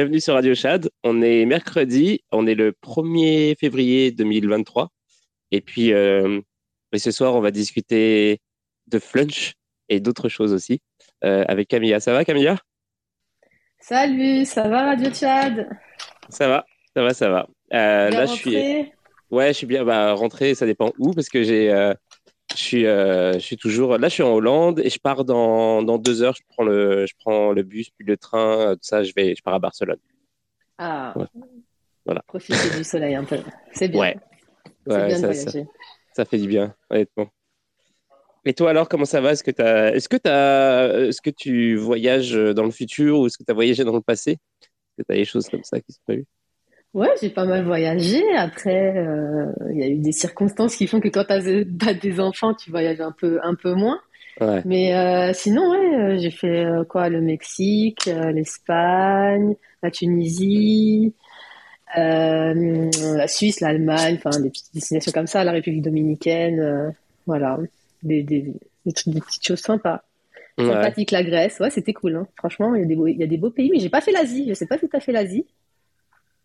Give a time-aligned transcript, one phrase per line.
[0.00, 0.88] Bienvenue sur Radio Chad.
[1.04, 4.88] On est mercredi, on est le 1er février 2023.
[5.50, 6.40] Et puis, euh,
[6.96, 8.40] ce soir, on va discuter
[8.86, 9.56] de flunch
[9.90, 10.80] et d'autres choses aussi
[11.22, 12.00] euh, avec Camilla.
[12.00, 12.56] Ça va, Camilla?
[13.78, 15.68] Salut, ça va, Radio Chad?
[16.30, 16.64] Ça va,
[16.96, 17.46] ça va, ça va.
[17.74, 18.56] Euh, là, je suis.
[19.30, 19.84] Ouais, je suis bien.
[19.84, 21.68] Bah, rentré, ça dépend où, parce que j'ai.
[22.50, 23.98] Euh, je suis, euh, je suis toujours.
[23.98, 26.34] Là, je suis en Hollande et je pars dans, dans deux heures.
[26.34, 28.74] Je prends le, je prends le bus puis le train.
[28.74, 29.98] Tout ça, je vais, je pars à Barcelone.
[30.78, 31.14] Ah.
[32.04, 32.22] Voilà.
[32.26, 33.38] Profiter du soleil un peu.
[33.72, 34.00] C'est bien.
[34.00, 34.16] Ouais.
[34.86, 35.66] ouais bien ça, voyager.
[36.14, 37.28] Ça, fait du bien, honnêtement.
[38.46, 39.32] Et toi alors, comment ça va?
[39.32, 39.94] Est-ce que, as...
[39.94, 41.08] est-ce, que as...
[41.08, 44.00] est-ce que tu voyages dans le futur ou est-ce que tu as voyagé dans le
[44.00, 44.32] passé?
[44.32, 46.26] Est-ce que tu as des choses comme ça qui sont prévues
[46.92, 48.20] Ouais, j'ai pas mal voyagé.
[48.36, 52.20] Après, euh, il y a eu des circonstances qui font que quand tu as, des
[52.20, 54.00] enfants, tu voyages un peu, un peu moins.
[54.40, 54.62] Ouais.
[54.64, 61.14] Mais euh, sinon, ouais, euh, j'ai fait quoi Le Mexique, l'Espagne, la Tunisie,
[61.94, 66.92] la Suisse, l'Allemagne, enfin des petites destinations comme ça, la République dominicaine,
[67.26, 67.58] voilà,
[68.02, 68.52] des, des,
[68.84, 70.02] des, petites choses sympas.
[70.58, 70.66] Ouais.
[70.66, 72.16] Sympathique la Grèce, ouais, c'était cool.
[72.16, 72.26] Hein.
[72.36, 74.12] Franchement, il y, a des beaux, y a des beaux pays, mais j'ai pas fait
[74.12, 74.46] l'Asie.
[74.48, 75.46] Je sais pas si tu as fait l'Asie.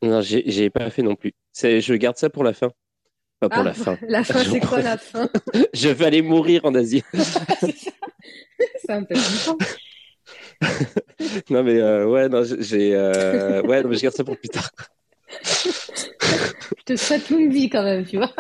[0.02, 1.34] Non, j'ai pas fait non plus.
[1.54, 2.72] Je garde ça pour la fin.
[3.40, 3.98] Pas pour ah, la fin.
[4.08, 5.30] La fin, c'est quoi la fin
[5.74, 7.04] Je vais aller mourir en Asie.
[7.14, 9.16] c'est un peu
[11.50, 12.96] non, mais euh, ouais, non, j'ai.
[12.96, 14.70] Euh, ouais, non, mais je garde ça pour plus tard.
[15.44, 18.34] je te souhaite une vie quand même, tu vois.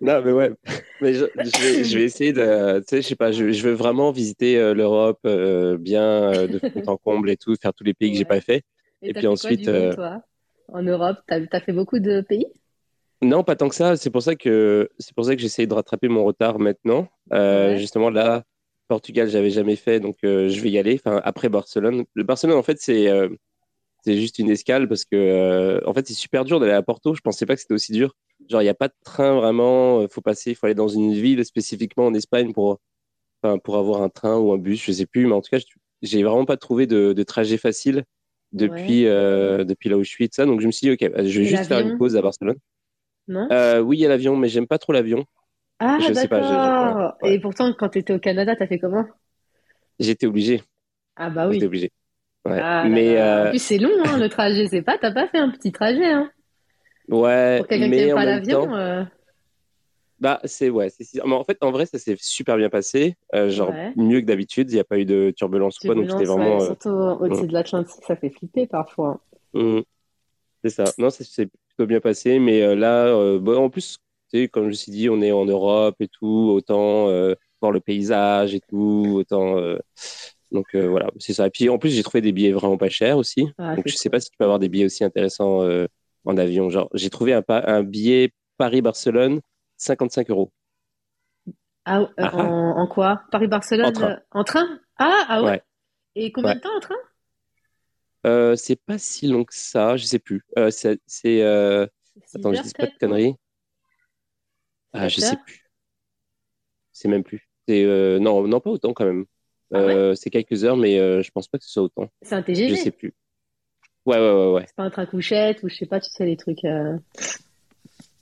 [0.00, 0.50] non, mais ouais.
[1.00, 2.80] Mais je, je, vais, je vais, essayer de.
[2.80, 5.20] Tu sais, je sais pas, je, je veux vraiment visiter euh, l'Europe
[5.78, 8.14] bien de fond en comble et tout, faire tous les pays ouais.
[8.14, 8.64] que j'ai pas fait.
[9.06, 9.64] Et, et puis ensuite.
[9.64, 9.94] Quoi, euh...
[9.94, 10.22] toi
[10.72, 12.46] en Europe, tu as, as, fait beaucoup de pays?
[13.22, 13.96] Non, pas tant que ça.
[13.96, 17.08] C'est pour ça que c'est pour ça que j'essaye de rattraper mon retard maintenant.
[17.32, 17.78] Euh, ouais.
[17.78, 18.44] Justement, là,
[18.88, 21.00] Portugal, j'avais jamais fait, donc euh, je vais y aller.
[21.02, 22.04] Enfin, après Barcelone.
[22.14, 23.28] Le Barcelone, en fait, c'est euh,
[24.04, 27.14] c'est juste une escale parce que en fait, c'est super dur d'aller à Porto.
[27.14, 28.14] Je pensais pas que c'était aussi dur.
[28.48, 30.02] Genre, il n'y a pas de train vraiment.
[30.02, 32.78] Il faut passer, il faut aller dans une ville spécifiquement en Espagne pour
[33.62, 34.82] pour avoir un train ou un bus.
[34.84, 35.60] Je sais plus, mais en tout cas,
[36.02, 38.04] j'ai vraiment pas trouvé de, de trajet facile
[38.56, 39.10] depuis, ouais.
[39.10, 40.46] euh, depuis là où je suis ça.
[40.46, 42.56] Donc je me suis dit, ok, bah, je vais juste faire une pause à Barcelone.
[43.28, 45.24] Non euh, oui, il y a l'avion, mais j'aime pas trop l'avion.
[45.78, 47.16] Ah, d'accord.
[47.22, 47.34] Ouais.
[47.34, 49.04] Et pourtant, quand tu étais au Canada, t'as fait comment?
[49.98, 50.62] J'étais obligé.
[51.16, 51.54] Ah, bah oui.
[51.54, 51.92] J'étais obligé.
[52.44, 53.48] Ah, mais euh...
[53.48, 54.68] En plus, c'est long, hein, le trajet.
[54.68, 56.06] C'est pas, t'as pas fait un petit trajet.
[56.06, 56.30] Hein.
[57.08, 57.58] Ouais.
[57.58, 59.06] Pour quelqu'un qui n'aime pas l'avion.
[60.18, 60.88] Bah, c'est ouais.
[60.90, 63.16] c'est- en fait, en vrai, ça s'est super bien passé.
[63.34, 63.92] Euh, genre Ouais.
[63.96, 64.70] mieux que d'habitude.
[64.70, 65.94] Il n'y a pas eu de turbulence ou quoi.
[65.94, 66.56] Donc c'était vraiment.
[66.58, 69.20] ouais, euh, Surtout au-dessus de l'Atlantique, ça fait flipper parfois.
[69.54, 69.82] hum,
[70.64, 70.92] C'est ça.
[70.98, 72.38] Non, ça s'est plutôt bien passé.
[72.38, 73.98] Mais euh, là, bon, en plus,
[74.32, 76.50] tu sais, comme je me suis dit, on est en Europe et tout.
[76.54, 77.06] Autant
[77.60, 79.14] voir le paysage et tout.
[79.18, 79.56] Autant.
[80.52, 81.46] Donc voilà, c'est ça.
[81.46, 83.48] Et puis en plus, j'ai trouvé des billets vraiment pas chers aussi.
[83.58, 85.62] Ah, Donc je sais pas si tu peux avoir des billets aussi intéressants
[86.24, 86.70] en avion.
[86.70, 89.40] Genre, j'ai trouvé un billet Paris-Barcelone,
[89.76, 90.52] 55 euros.
[91.84, 92.44] Ah, euh, Ah, ah.
[92.44, 93.22] en, en quoi?
[93.30, 94.10] Paris-Barcelone En train.
[94.10, 94.80] euh, En train?
[94.98, 95.50] Ah, ah ouais.
[95.50, 95.62] Ouais.
[96.16, 96.56] Et combien Ouais.
[96.56, 96.94] de temps en train?
[98.26, 100.42] Euh, c'est pas si long que ça, je sais plus.
[100.58, 100.98] Euh, c'est,
[102.34, 103.36] attends, je dis pas de conneries.
[104.92, 105.62] Ah, je sais plus.
[106.92, 107.48] C'est même plus.
[107.68, 107.84] C'est,
[108.20, 109.26] non, non, pas autant quand même.
[109.72, 110.16] Ah ouais?
[110.16, 112.08] C'est quelques heures, mais je pense pas que ce soit autant.
[112.22, 113.14] C'est un Je TGV sais plus.
[114.06, 114.64] Ouais, ouais, ouais, ouais.
[114.66, 116.64] C'est pas un train couchette ou je sais pas, tu sais, les trucs.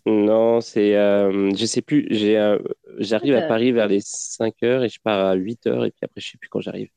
[0.07, 2.07] Euh, Non, c'est, euh, je sais plus.
[2.11, 2.59] J'ai, euh,
[2.99, 5.91] j'arrive à Euh, Paris vers les 5 heures et je pars à 8 heures et
[5.91, 6.89] puis après, je sais plus quand j'arrive.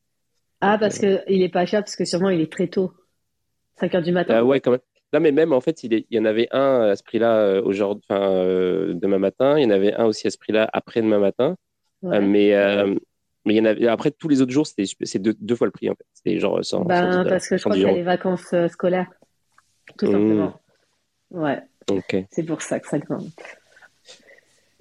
[0.62, 2.94] Ah, parce euh, que il est pas cher, parce que sûrement il est très tôt.
[3.80, 4.42] 5 heures du euh, matin.
[4.42, 4.80] ouais, quand même.
[5.14, 7.38] Non, mais même en fait, il, est- il y en avait un à ce prix-là
[7.40, 9.58] euh, aujourd'hui, euh, demain matin.
[9.58, 11.56] Il y en avait un aussi à ce prix-là après-demain matin.
[12.14, 12.22] Euh, Ouais.
[12.22, 12.96] mais euh,
[13.46, 15.68] mais il y en avait, après, tous les autres jours, c'était c'est deux, deux fois
[15.68, 16.06] le prix en fait.
[16.14, 18.04] C'était genre 100, 110 Ben, dollars, parce que je crois 110 qu'il y a les
[18.04, 19.10] vacances euh, scolaires,
[19.98, 20.62] tout Mmh, simplement.
[21.32, 21.62] Ouais,
[22.32, 23.24] c'est pour ça que ça grimpe.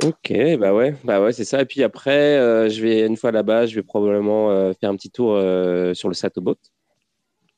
[0.05, 1.63] Ok, bah ouais, bah ouais, c'est ça.
[1.63, 4.97] Et puis après, euh, je vais une fois là-bas, je vais probablement euh, faire un
[4.97, 6.57] petit tour euh, sur le Satoboat.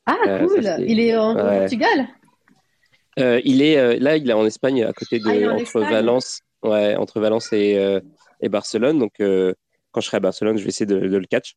[0.07, 0.65] Ah, ça cool!
[0.87, 1.59] Il est en, ouais.
[1.61, 2.09] Portugal?
[3.17, 5.91] Il est là, il est en Espagne, à côté Ah, de en entre Espagne?
[5.91, 8.01] Valence, ouais, entre Valence et
[8.41, 8.99] et Barcelone.
[9.01, 11.57] Donc quand je serai à Barcelone, je vais essayer de, de le catch.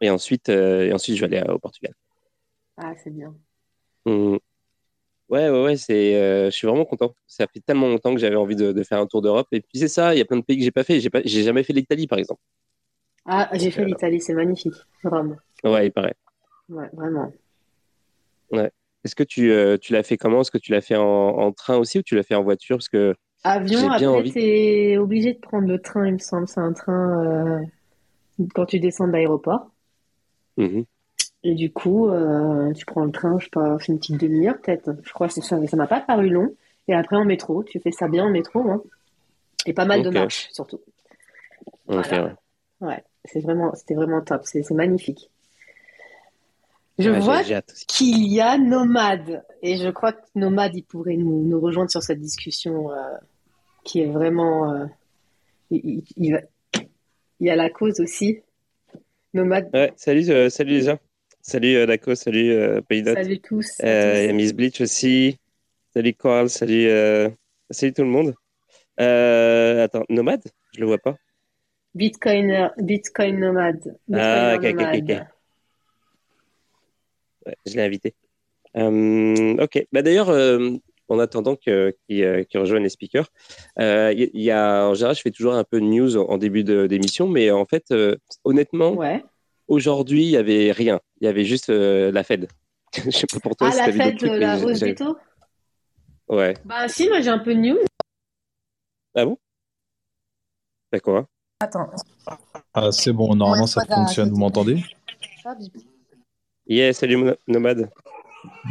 [0.00, 1.94] Et ensuite, et ensuite, je vais aller au Portugal.
[2.76, 3.34] Ah, c'est bien.
[4.04, 4.38] Mmh.
[5.28, 7.14] Ouais, ouais, ouais, c'est, euh, je suis vraiment content.
[7.26, 9.46] Ça fait tellement longtemps que j'avais envie de, de faire un tour d'Europe.
[9.52, 11.00] Et puis c'est ça, il y a plein de pays que j'ai pas fait.
[11.00, 12.40] J'ai pas, j'ai jamais fait l'Italie, par exemple.
[13.26, 14.74] Ah, j'ai fait euh, l'Italie, c'est magnifique.
[15.04, 15.36] Rome.
[15.64, 16.14] ouais, il paraît.
[16.70, 17.30] Ouais, vraiment.
[18.50, 18.70] Ouais.
[19.04, 20.40] Est-ce que tu, euh, tu l'as fait comment?
[20.40, 22.78] Est-ce que tu l'as fait en, en train aussi ou tu l'as fait en voiture?
[22.78, 23.14] Parce que
[23.44, 24.32] Avion, bien après, envie.
[24.32, 26.48] t'es obligé de prendre le train, il me semble.
[26.48, 27.62] C'est un train
[28.54, 29.70] quand tu descends de l'aéroport.
[30.56, 30.84] Mhm.
[31.44, 34.96] Et du coup, euh, tu prends le train, je sais pas, une petite demi-heure peut-être.
[35.02, 36.54] Je crois que ça, m'a pas paru long.
[36.88, 38.82] Et après en métro, tu fais ça bien en métro, hein.
[39.66, 40.80] Et pas mal de marches surtout.
[42.80, 43.04] ouais.
[43.24, 44.42] c'est vraiment, c'était vraiment top.
[44.44, 45.30] C'est magnifique.
[46.98, 47.42] Je vois
[47.86, 49.44] qu'il y a Nomade.
[49.62, 52.96] Et je crois que Nomade, il pourrait nous, nous rejoindre sur cette discussion euh,
[53.84, 54.72] qui est vraiment.
[54.72, 54.86] Euh,
[55.70, 56.40] il, il,
[57.40, 58.40] y a la cause aussi.
[59.32, 59.70] Nomade.
[59.72, 60.98] Ouais, salut, euh, salut les gens.
[61.48, 63.14] Salut Daco, salut Paydot.
[63.14, 63.78] Salut tous.
[63.82, 65.38] Il y a Miss Bleach aussi.
[65.94, 66.88] Salut Coral, salut,
[67.70, 68.34] salut tout le monde.
[68.98, 70.42] attends, Nomade
[70.74, 71.16] Je le vois pas.
[71.94, 73.96] Bitcoin, Bitcoin Nomade.
[74.12, 75.22] ah, ok, ok, ok
[77.66, 78.14] je l'ai invité.
[78.76, 79.86] Euh, ok.
[79.92, 80.70] Bah, D'ailleurs, euh,
[81.08, 83.28] en attendant qu'il euh, rejoigne les speakers,
[83.78, 87.28] il y, a, en général, je fais toujours un peu de news en, début d'émission,
[87.28, 87.92] mais en fait,
[88.44, 88.98] honnêtement,
[89.68, 91.00] aujourd'hui, il n'y avait rien.
[91.20, 92.48] Il y avait juste la Fed.
[92.94, 93.70] je sais pas pour toi.
[93.72, 95.16] Ah, la Fed, la hausse des taux
[96.28, 96.54] Ouais.
[96.64, 97.78] Bah, si, moi j'ai un peu de news.
[99.14, 99.38] Ah bon?
[100.92, 101.24] D'accord.
[101.60, 101.90] Attends.
[102.74, 104.30] Ah, c'est bon, normalement ça fonctionne.
[104.30, 104.82] Vous m'entendez?
[106.66, 107.90] Yeah, salut Nomade.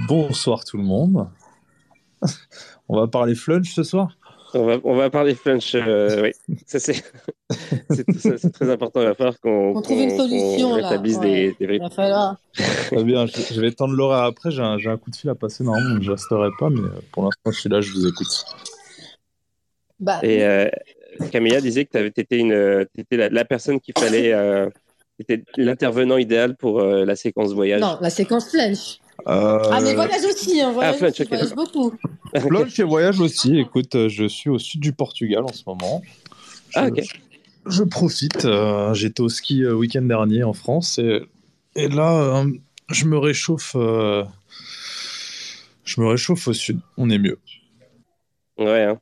[0.08, 1.30] Bonsoir tout le monde.
[2.88, 4.17] on va parler flunch ce soir?
[4.54, 6.56] On va, on va parler flunch, euh, oui.
[6.66, 7.04] Ça, c'est,
[8.52, 9.02] très important.
[9.02, 10.74] Il va falloir qu'on, trouve une solution.
[10.74, 12.38] rétablisse des, des Il va falloir.
[12.54, 14.52] Très bien, je, vais tendre l'horaire après.
[14.52, 15.64] J'ai un, j'ai un, coup de fil à passer.
[15.64, 18.46] Normalement, je ne resterai pas, mais pour l'instant, je suis là, je vous écoute.
[20.00, 20.70] Bah, Et euh,
[21.32, 24.34] Camilla disait que tu étais, une, étais la, la, personne qu'il fallait.
[24.34, 24.70] Euh,
[25.20, 27.82] c'était l'intervenant idéal pour euh, la séquence voyage.
[27.82, 29.00] Non, la séquence flunch.
[29.28, 31.94] Euh, ah, mais voyage aussi, hein, voyage, ah, voyage beaucoup.
[32.40, 33.60] Flunch et voyage aussi.
[33.60, 36.02] Écoute, euh, je suis au sud du Portugal en ce moment.
[36.70, 37.02] Je, ah, ok.
[37.66, 38.48] Je, profite.
[38.94, 41.22] J'étais au ski week-end dernier en France et,
[41.76, 42.46] et là,
[42.90, 43.74] je me réchauffe.
[43.76, 44.24] je
[46.02, 46.80] me réchauffe au sud.
[46.98, 47.40] On est mieux.
[48.58, 48.84] Ouais.
[48.84, 49.00] Hein.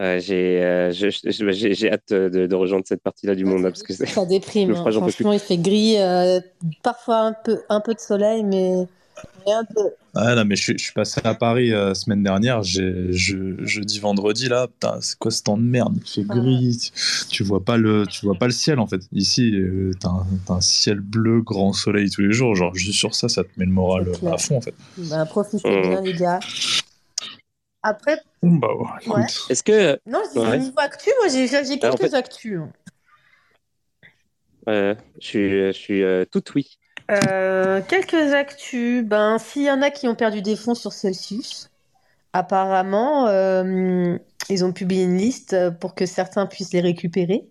[0.00, 3.62] Euh, j'ai hâte de, rejoindre cette partie-là du monde.
[3.62, 4.70] parce que ça déprime.
[4.74, 4.74] Hein.
[4.76, 5.96] Franchement, il fait gris.
[5.98, 6.40] Euh,
[6.82, 8.86] parfois un peu, un peu de soleil, mais.
[10.14, 12.62] Ah non, mais je, suis passé à Paris la euh, semaine dernière.
[12.62, 14.68] Je, jeudi, vendredi, là,
[15.00, 16.92] c'est quoi ce temps de merde Il fait gris.
[17.30, 19.00] Tu, vois pas le, tu vois pas le ciel en fait.
[19.12, 19.54] Ici,
[20.00, 22.54] t'as un, un, ciel bleu, grand soleil tous les jours.
[22.54, 24.74] Genre, juste sur ça, ça te met le moral à fond en fait.
[24.96, 26.40] Bah, profitez bien, les gars.
[27.82, 28.18] Après.
[28.42, 28.68] Bah,
[29.48, 29.98] Est-ce que.
[30.06, 32.60] Non, je dis niveau actu, moi j'ai quelques actus.
[34.66, 36.78] je suis, je suis euh, tout oui.
[37.10, 39.04] Euh, quelques actus.
[39.04, 41.70] Ben, s'il y en a qui ont perdu des fonds sur Celsius,
[42.32, 44.16] apparemment, euh,
[44.48, 47.48] ils ont publié une liste pour que certains puissent les récupérer.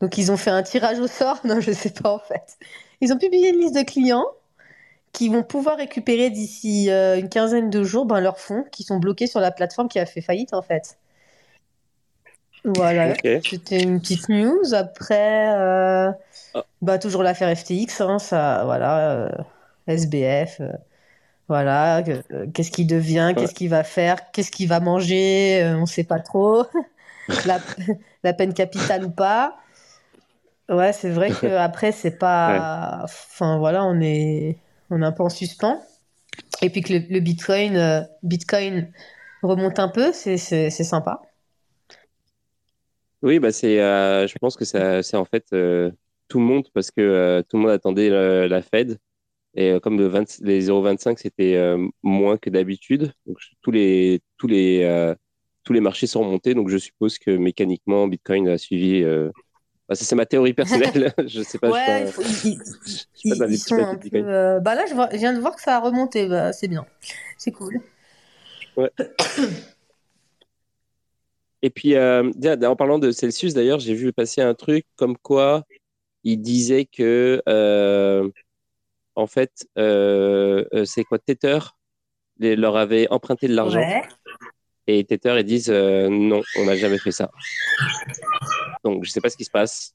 [0.00, 1.40] Donc, ils ont fait un tirage au sort.
[1.44, 2.58] Non, je sais pas en fait.
[3.00, 4.26] Ils ont publié une liste de clients
[5.12, 8.98] qui vont pouvoir récupérer d'ici euh, une quinzaine de jours ben, leurs fonds qui sont
[8.98, 10.98] bloqués sur la plateforme qui a fait faillite en fait.
[12.64, 14.74] Voilà, c'était une petite news.
[14.74, 16.10] Après, euh,
[16.54, 16.64] ah.
[16.82, 19.30] bah, toujours l'affaire FTX, hein, ça, voilà, euh,
[19.86, 20.60] SBF,
[21.48, 22.02] voilà,
[22.52, 26.18] qu'est-ce qu'il devient, qu'est-ce qu'il va faire, qu'est-ce qu'il va manger, on ne sait pas
[26.18, 26.64] trop.
[27.46, 27.58] la,
[28.24, 29.56] la, peine capitale ou pas.
[30.68, 34.58] Ouais, c'est vrai que après c'est pas, enfin voilà, on est
[34.90, 35.80] on est un peu en suspens.
[36.62, 38.90] Et puis que le, Bitcoin, euh, Bitcoin
[39.42, 41.22] remonte un peu, c'est sympa.
[43.22, 45.90] Oui, bah c'est, euh, je pense que c'est en fait euh,
[46.28, 48.10] tout le monde parce que tout le monde attendait
[48.48, 48.98] la, Fed.
[49.54, 50.08] Et comme le
[50.42, 55.14] les 0,25 c'était moins que d'habitude, donc tous les, tous, les,
[55.64, 56.54] tous les marchés sont remontés.
[56.54, 59.04] Donc je suppose que mécaniquement, Bitcoin a suivi
[59.88, 61.14] bah, c'est ma théorie personnelle.
[61.26, 61.70] je sais pas.
[61.70, 62.04] Ouais,
[62.44, 64.10] ils, sont un peu.
[64.14, 66.28] Euh, bah là, je, viens de voir que ça a remonté.
[66.28, 66.84] Bah, c'est bien.
[67.38, 67.80] C'est cool.
[68.76, 68.90] Ouais.
[71.62, 72.30] Et puis, euh,
[72.62, 75.64] en parlant de Celsius, d'ailleurs, j'ai vu passer un truc comme quoi
[76.24, 78.28] il disait que, euh,
[79.14, 81.58] en fait, c'est quoi, Tether
[82.40, 83.82] leur avait emprunté de l'argent.
[84.86, 87.30] Et Tether, ils disent non, on n'a jamais fait ça.
[88.84, 89.94] Donc, je ne sais pas ce qui se passe.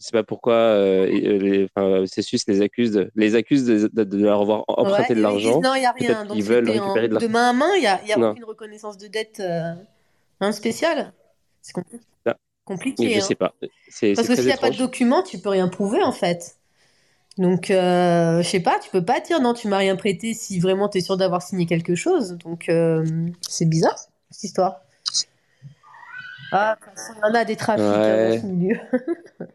[0.00, 4.40] Je ne sais pas pourquoi euh, les, enfin, Cessus les accuse, les accuse de, leur
[4.40, 5.60] avoir emprunté de l'argent.
[5.60, 6.26] Non, il n'y a rien.
[6.34, 8.98] ils veulent récupérer de, de main à main, il n'y a, y a aucune reconnaissance
[8.98, 9.40] de dette
[10.44, 11.12] hein, spéciale.
[11.62, 12.04] C'est compliqué.
[12.26, 12.36] Ah.
[12.64, 13.20] compliqué je hein.
[13.20, 13.54] sais pas.
[13.60, 16.56] Parce que s'il n'y a pas de document, tu peux rien prouver en fait.
[17.36, 20.60] Donc, euh, je sais pas, tu peux pas dire non, tu m'as rien prêté si
[20.60, 22.38] vraiment tu es sûr d'avoir signé quelque chose.
[22.44, 23.04] Donc, euh,
[23.40, 23.98] c'est bizarre
[24.30, 24.80] cette histoire.
[26.52, 26.76] Ah,
[27.16, 28.78] il y en a des trafics hein, dans ce milieu.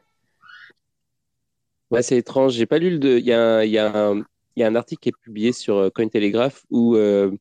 [1.92, 2.54] Ouais, c'est étrange.
[2.54, 3.20] J'ai pas lu le.
[3.20, 4.24] Y un, y un,
[4.56, 7.32] il y a un article qui est publié sur euh, Cointelegraph où euh,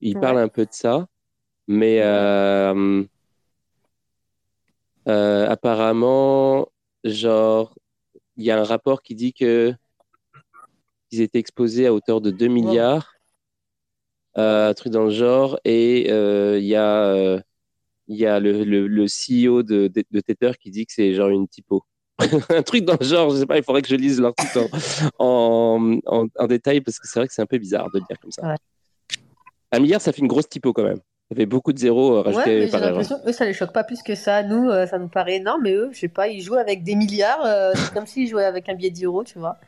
[0.00, 1.06] il parle un peu de ça,
[1.66, 3.04] mais euh,
[5.08, 6.68] euh, apparemment,
[7.04, 7.74] genre,
[8.36, 9.74] il y a un rapport qui dit que
[11.12, 13.14] ils étaient exposés à hauteur de 2 milliards,
[14.38, 17.42] euh, un truc dans le genre, et il y a,
[18.08, 21.28] y a le, le, le CEO de, de, de Tether qui dit que c'est genre
[21.28, 21.84] une typo.
[22.48, 24.68] un truc dans le genre, je sais pas, il faudrait que je lise l'article
[25.18, 27.98] en, en, en, en, détail parce que c'est vrai que c'est un peu bizarre de
[27.98, 28.48] le dire comme ça.
[28.48, 28.56] Ouais.
[29.70, 31.00] Un milliard, ça fait une grosse typo quand même.
[31.28, 33.72] Ça fait beaucoup de zéros euh, rajoutés ouais, par J'ai l'impression eux, ça les choque
[33.72, 34.44] pas plus que ça.
[34.44, 36.94] Nous, euh, ça nous paraît énorme, mais eux, je sais pas, ils jouent avec des
[36.94, 37.44] milliards.
[37.44, 39.58] Euh, c'est comme s'ils jouaient avec un billet d'euro, tu vois.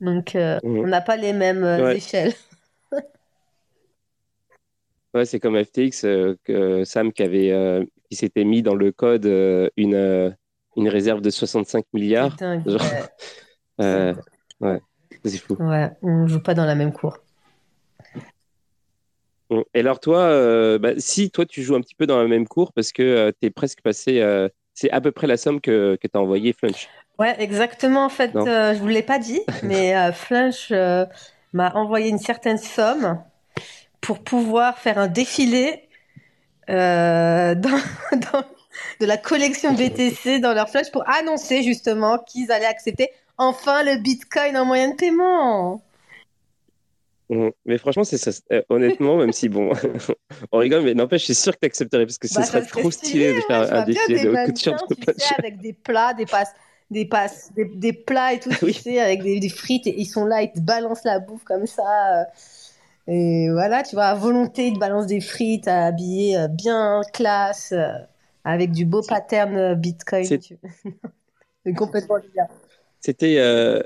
[0.00, 0.58] Donc, mmh.
[0.64, 1.98] on n'a pas les mêmes ouais.
[1.98, 2.32] échelles.
[5.14, 6.02] ouais, c'est comme FTX,
[6.42, 9.26] que Sam qui avait, qui s'était mis dans le code
[9.76, 10.34] une
[10.76, 12.36] une réserve de 65 milliards.
[12.36, 12.80] Dingue, Genre...
[13.78, 14.14] ouais.
[14.60, 14.78] Ouais,
[15.24, 15.56] c'est fou.
[15.58, 17.16] Ouais, on joue pas dans la même cour.
[19.74, 22.46] Et alors toi, euh, bah, si toi tu joues un petit peu dans la même
[22.46, 25.60] cour parce que euh, tu es presque passé, euh, c'est à peu près la somme
[25.60, 26.88] que, que tu as envoyé Flunch.
[27.18, 28.04] Ouais, exactement.
[28.04, 30.72] En fait, je vous l'ai pas dit, mais Flunch
[31.52, 33.20] m'a envoyé une certaine somme
[34.00, 35.82] pour pouvoir faire un défilé
[36.68, 38.44] dans, dans,
[39.00, 43.96] de la collection BTC dans leur flash pour annoncer justement qu'ils allaient accepter enfin le
[43.96, 45.82] Bitcoin en moyen de paiement.
[47.30, 47.50] Mmh.
[47.64, 48.32] Mais franchement, c'est ça.
[48.50, 49.72] Euh, honnêtement, même si bon,
[50.52, 52.66] on rigole, mais n'empêche, je suis sûr que tu accepterais parce que ce bah, serait
[52.66, 56.26] trop stylé, de faire un défilé de couture de tu sais, avec des plats, des
[56.26, 56.52] passes,
[56.90, 58.74] des passes, des, des plats et tout, oui.
[58.74, 61.44] tu sais, avec des, des, frites et ils sont là, ils te balancent la bouffe
[61.44, 62.26] comme ça.
[63.06, 67.72] Et voilà, tu vois, à volonté, ils te balancent des frites, habillés bien classe
[68.42, 70.24] avec du beau pattern Bitcoin.
[70.24, 72.48] C'est complètement bizarre.
[73.00, 73.82] C'était euh,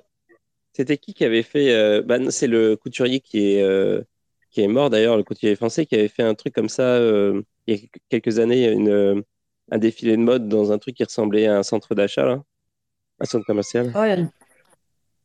[0.75, 4.03] c'était qui qui avait fait euh, bah, C'est le couturier qui est euh,
[4.51, 7.43] qui est mort d'ailleurs, le couturier français qui avait fait un truc comme ça euh,
[7.67, 9.25] il y a quelques années, une,
[9.71, 12.43] un défilé de mode dans un truc qui ressemblait à un centre d'achat, là,
[13.21, 13.91] un centre commercial.
[13.95, 14.17] Oh, a...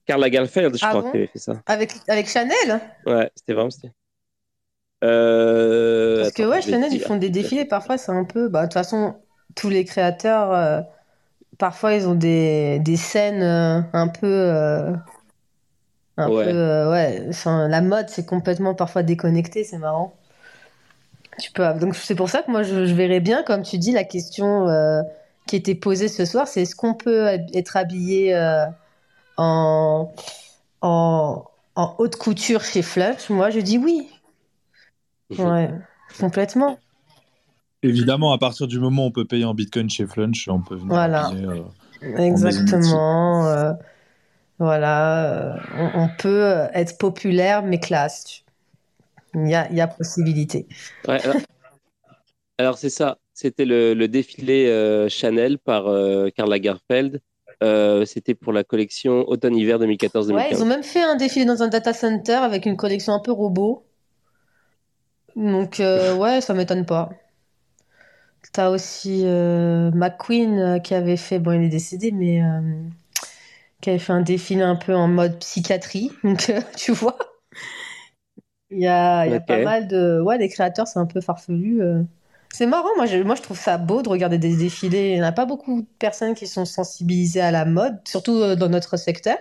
[0.05, 1.61] Karl Lagerfeld, je ah crois, bon qui avait fait ça.
[1.65, 2.79] Avec avec Chanel.
[3.05, 3.91] Ouais, c'était vraiment stylé.
[5.01, 7.65] Parce que ouais, Chanel, ils font des défilés.
[7.65, 8.47] Parfois, c'est un peu.
[8.47, 9.15] Bah, de toute façon,
[9.55, 10.85] tous les créateurs,
[11.59, 14.25] parfois, ils ont des, des scènes euh, un peu.
[14.25, 14.93] Euh,
[16.19, 16.45] un ouais.
[16.45, 16.89] peu.
[16.91, 17.25] ouais.
[17.29, 19.63] Enfin, la mode, c'est complètement parfois déconnecté.
[19.63, 20.13] C'est marrant.
[21.39, 21.73] Tu peux.
[21.79, 24.67] Donc, c'est pour ça que moi, je, je, verrais bien, comme tu dis, la question
[25.47, 28.35] qui était posée ce soir c'est est-ce qu'on peut être habillé
[29.37, 30.11] en,
[30.81, 31.45] en,
[31.75, 33.29] en haute couture chez Flush?
[33.29, 34.09] Moi, je dis oui.
[35.37, 35.69] Ouais,
[36.19, 36.77] complètement.
[37.83, 40.75] Évidemment, à partir du moment où on peut payer en bitcoin chez Flunch, on peut
[40.75, 41.29] venir voilà.
[41.29, 43.47] payer, euh, Exactement.
[43.47, 43.73] Euh,
[44.59, 45.55] voilà.
[45.55, 48.43] Euh, on, on, peut être populaire, mais classe.
[49.33, 50.67] Il y a, il y a possibilité.
[51.07, 51.35] Ouais, alors,
[52.57, 53.17] alors c'est ça.
[53.33, 55.85] C'était le, le défilé euh, Chanel par
[56.35, 57.21] Karl Lagerfeld.
[58.05, 60.33] C'était pour la collection automne-hiver 2014-2015.
[60.33, 63.19] Ouais, ils ont même fait un défilé dans un data center avec une collection un
[63.19, 63.85] peu robot.
[65.35, 67.09] Donc, euh, ouais, ça m'étonne pas.
[68.51, 72.61] T'as aussi euh, McQueen euh, qui avait fait, bon, il est décédé, mais euh,
[73.81, 76.11] qui avait fait un défilé un peu en mode psychiatrie.
[76.23, 77.17] Donc, tu vois,
[78.71, 79.45] il y a, il y a okay.
[79.45, 80.21] pas mal de.
[80.21, 81.81] Ouais, les créateurs, c'est un peu farfelu.
[82.51, 85.11] C'est marrant, moi je, moi je trouve ça beau de regarder des défilés.
[85.11, 88.69] Il n'y a pas beaucoup de personnes qui sont sensibilisées à la mode, surtout dans
[88.69, 89.37] notre secteur.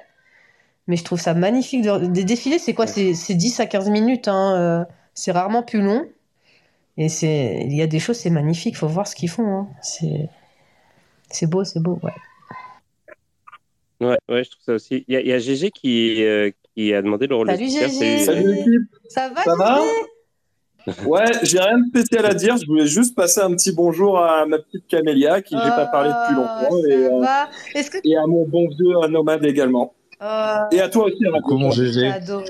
[0.86, 1.82] Mais je trouve ça magnifique.
[1.82, 2.06] De...
[2.06, 2.86] Des défilés, c'est quoi?
[2.86, 4.28] C'est 10 à 15 minutes.
[4.28, 6.06] Hein, c'est rarement plus long.
[6.96, 8.76] Et c'est, il y a des choses, c'est magnifique.
[8.76, 9.46] Faut voir ce qu'ils font.
[9.48, 9.68] Hein.
[9.82, 10.28] C'est,
[11.30, 12.12] c'est beau, c'est beau, ouais.
[14.00, 15.04] Ouais, ouais, je trouve ça aussi.
[15.08, 17.66] Il y a, il y a GG qui, euh, qui a demandé le rôle Salut
[17.66, 17.88] de GG.
[17.88, 18.82] Salut, Salut l'équipe.
[19.08, 19.80] Ça va, ça va
[21.04, 22.56] Ouais, j'ai rien de spécial à dire.
[22.56, 25.86] Je voulais juste passer un petit bonjour à ma petite Camélia, qui oh, j'ai pas
[25.86, 28.08] parlé depuis longtemps, et, euh, que...
[28.08, 29.94] et, à mon bon vieux Nomade également.
[30.20, 30.56] Oh.
[30.72, 32.42] Et à toi aussi, à Comment GG Ador...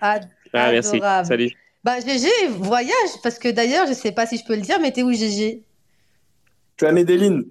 [0.00, 0.28] Ad...
[0.52, 1.00] Ah, merci.
[1.24, 1.50] Salut.
[1.82, 4.90] Bah GG voyage parce que d'ailleurs je sais pas si je peux le dire mais
[4.90, 5.62] t'es où GG
[6.76, 7.42] Je suis à Medellin.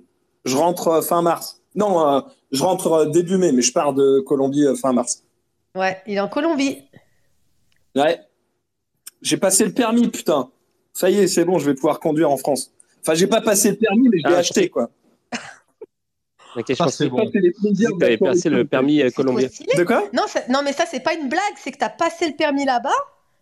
[0.44, 1.62] Je rentre fin mars.
[1.75, 5.24] Non, euh, je rentre début mai mais je pars de Colombie fin mars.
[5.75, 6.84] Ouais, il est en Colombie.
[7.96, 8.20] Ouais.
[9.22, 10.50] J'ai passé le permis putain.
[10.94, 12.72] Ça y est, c'est bon, je vais pouvoir conduire en France.
[13.01, 14.89] Enfin, j'ai pas passé le permis mais je l'ai ah, acheté quoi.
[16.56, 17.32] Ok, je pense que bon.
[17.32, 19.48] tu avais passé le permis colombien.
[19.75, 20.03] De quoi?
[20.13, 22.63] Non, non, mais ça, c'est pas une blague, c'est que tu as passé le permis
[22.63, 22.92] là-bas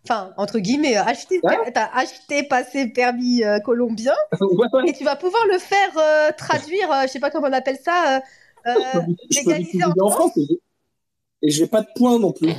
[0.03, 1.72] enfin entre guillemets acheté ouais.
[1.74, 4.89] t'as acheté passé permis euh, colombien ouais, ouais.
[4.89, 7.79] et tu vas pouvoir le faire euh, traduire euh, je sais pas comment on appelle
[7.84, 8.22] ça
[8.67, 8.74] Euh,
[9.31, 10.38] je peux l'utiliser en France
[11.41, 12.53] et j'ai pas de points non plus.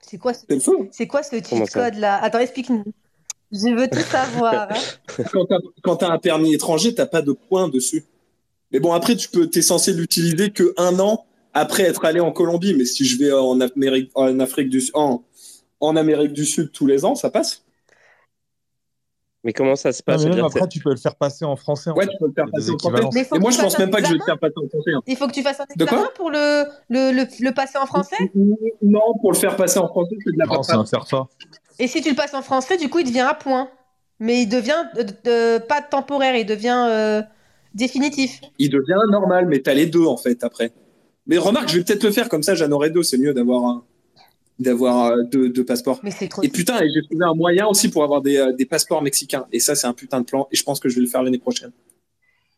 [0.00, 0.44] C'est quoi, ce...
[0.92, 2.22] c'est quoi ce cheat code là?
[2.22, 2.84] Attends, explique-nous.
[3.50, 4.68] Je veux tout savoir.
[4.70, 5.24] Hein.
[5.82, 8.04] quand tu as, un permis étranger, tu pas de points dessus.
[8.70, 12.32] Mais bon, après, tu peux, es censé l'utiliser que un an après être allé en
[12.32, 12.74] Colombie.
[12.74, 15.22] Mais si je vais en Amérique, en Afrique du en,
[15.80, 17.64] en Amérique du Sud tous les ans, ça passe.
[19.44, 20.24] Mais comment ça se passe?
[20.24, 21.90] Après, tu peux le faire passer en français.
[21.92, 23.28] ouais, tu peux le faire passer en français.
[23.32, 24.90] Et moi, je pense même pas que je vais le faire passer en français.
[24.92, 25.02] Hein.
[25.06, 28.16] Il faut que tu fasses un examen pour le, le, le, passer en français?
[28.82, 31.28] Non, pour le faire passer en français, c'est de la non,
[31.78, 33.70] Et si tu le passes en français, du coup, il devient à point.
[34.18, 34.82] Mais il devient
[35.68, 37.22] pas temporaire, il devient euh,
[37.74, 38.40] définitif.
[38.58, 40.72] Il devient normal, mais tu as les deux, en fait, après.
[41.26, 43.64] Mais remarque, je vais peut-être le faire comme ça, j'en aurai deux, c'est mieux d'avoir
[43.64, 43.84] un
[44.58, 46.00] d'avoir euh, deux, passeports.
[46.02, 48.66] Mais c'est trop et putain, j'ai trouvé un moyen aussi pour avoir des, euh, des
[48.66, 49.46] passeports mexicains.
[49.52, 50.48] Et ça, c'est un putain de plan.
[50.50, 51.72] Et je pense que je vais le faire l'année prochaine.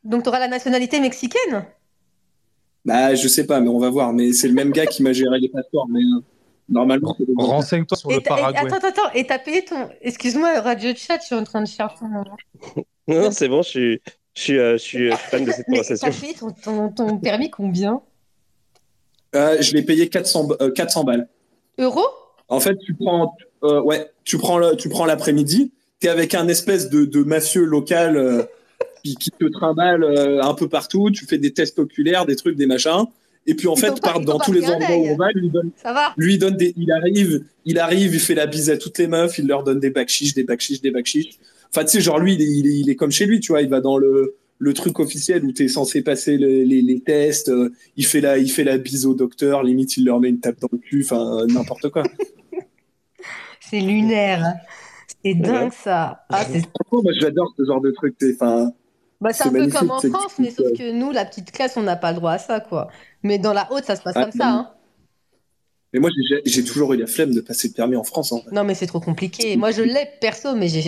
[0.04, 1.64] Donc, tu auras la nationalité mexicaine?
[2.84, 4.12] Bah, je sais pas, mais on va voir.
[4.12, 5.88] Mais c'est le même gars qui m'a géré les passeports.
[5.88, 6.22] Mais euh,
[6.68, 8.60] normalement, renseigne-toi sur le Paraguay.
[8.60, 9.88] attends, attends, et t'as payé ton.
[10.00, 11.96] Excuse-moi, Radio Chat, je suis en train de chercher.
[13.08, 14.00] non, c'est bon, je suis,
[14.34, 16.08] je suis, je suis fan de cette conversation.
[16.08, 18.00] T'as payé ton, ton, permis combien?
[19.34, 21.28] Je l'ai payé 400, 400 balles
[21.78, 22.06] euros
[22.48, 26.48] En fait, tu prends, euh, ouais, tu prends le, tu prends l'après-midi, es avec un
[26.48, 28.42] espèce de, de mafieux local euh,
[29.04, 31.10] qui, te trimballe euh, un peu partout.
[31.10, 33.04] Tu fais des tests oculaires, des trucs, des machins.
[33.46, 35.94] Et puis en fait, part dans tous les endroits où on va, lui donne, Ça
[35.94, 39.06] va lui donne des, il arrive, il arrive, il fait la bise à toutes les
[39.06, 41.16] meufs, il leur donne des bacs des bacs des bacs
[41.70, 43.52] Enfin, tu sais, genre lui, il est, il est, il est comme chez lui, tu
[43.52, 47.00] vois, il va dans le, le truc officiel où tu es censé passer les, les,
[47.00, 50.28] tests, euh, il, fait la, il fait la bise au docteur, limite il leur met
[50.28, 52.02] une tape dans le cul, enfin n'importe quoi.
[53.60, 54.44] c'est lunaire.
[54.44, 54.54] Hein.
[55.24, 56.24] C'est dingue ça.
[56.28, 56.46] Ah,
[56.92, 58.16] moi j'adore ce genre de truc.
[58.34, 58.72] Enfin,
[59.20, 61.82] bah, c'est un peu comme en France, mais sauf que nous, la petite classe, on
[61.82, 62.88] n'a pas le droit à ça, quoi.
[63.22, 64.48] Mais dans la haute, ça se passe ah, comme ça.
[64.48, 64.70] Hein.
[65.92, 66.10] Mais moi,
[66.44, 68.32] j'ai toujours eu la flemme de passer le permis en France.
[68.52, 69.56] Non, mais c'est trop compliqué.
[69.56, 70.82] Moi, je l'ai perso, mais j'ai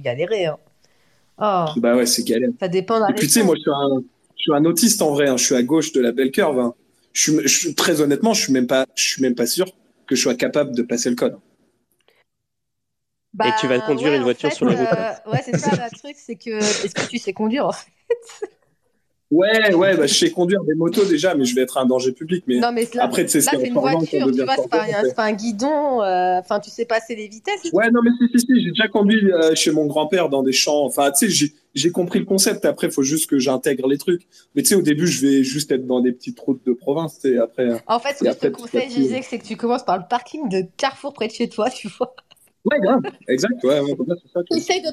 [0.00, 0.46] galéré.
[0.46, 0.58] Hein.
[1.38, 1.66] Oh.
[1.76, 2.50] Bah ouais, c'est galère.
[2.60, 4.02] Ça dépend Et puis tu sais, moi, je suis, un,
[4.36, 5.28] je suis un autiste en vrai.
[5.28, 5.36] Hein.
[5.36, 6.58] Je suis à gauche de la belle curve.
[6.60, 6.74] Hein.
[7.12, 9.66] Je, suis, très honnêtement, je suis même pas, je suis même pas sûr
[10.06, 11.38] que je sois capable de passer le code.
[13.32, 14.88] Bah, Et tu vas conduire une voiture sur la route.
[14.92, 17.90] Euh, ouais, c'est ça le truc, c'est que est-ce que tu sais conduire en fait?
[19.30, 22.12] Ouais, ouais, bah, je sais conduire des motos déjà, mais je vais être un danger
[22.12, 22.44] public.
[22.46, 22.60] Mais,
[22.98, 26.02] après, tu sais, c'est une voiture, tu vois, c'est pas, pas, un guidon.
[26.02, 27.70] Euh, enfin, tu sais passer les vitesses.
[27.72, 30.52] Ouais, non, mais si, si, si, j'ai déjà conduit euh, chez mon grand-père dans des
[30.52, 30.84] champs.
[30.84, 32.64] Enfin, tu sais, j'ai compris le concept.
[32.64, 34.22] Après, il faut juste que j'intègre les trucs.
[34.54, 37.18] Mais tu sais, au début, je vais juste être dans des petites routes de province.
[37.18, 37.70] Tu sais, après.
[37.86, 40.04] En fait, ce que je te conseille, je disais, c'est que tu commences par le
[40.08, 42.14] parking de Carrefour près de chez toi, tu vois.
[42.64, 43.62] Ouais, grave, exact.
[43.62, 44.40] Ouais, ouais, c'est ça.
[44.56, 44.88] Essaye de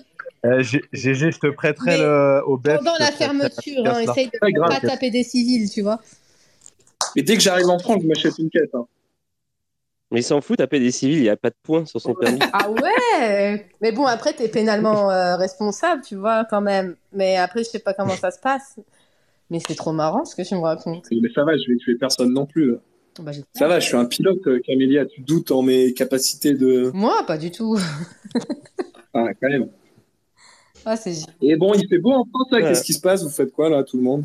[0.46, 2.78] euh, GG, je te prêterai le, au BEF.
[2.78, 6.00] Pendant la fermeture, hein, essaye de ne pas taper des civils, tu vois.
[7.16, 8.74] Mais dès que j'arrive en France, je m'achète une quête.
[8.74, 8.86] Hein.
[10.12, 12.14] Mais il s'en fout, taper des civils, il n'y a pas de points sur son
[12.14, 12.40] permis.
[12.54, 16.96] Ah ouais Mais bon, après, tu es pénalement euh, responsable, tu vois, quand même.
[17.14, 18.78] Mais après, je sais pas comment ça se passe.
[19.50, 21.08] Mais c'est trop marrant ce que tu me racontes.
[21.12, 22.76] Mais ça va, je vais tuer personne non plus.
[23.20, 25.06] Bah, ça va, je suis un pilote, euh, Camélia.
[25.06, 26.92] Tu doutes en mes capacités de.
[26.94, 27.78] Moi, pas du tout.
[29.14, 29.70] ah, quand même.
[30.86, 30.96] Ah,
[31.42, 32.62] Et bon, il fait beau en France, là.
[32.62, 33.24] Qu'est-ce qui se passe?
[33.24, 34.24] Vous faites quoi, là, tout le monde?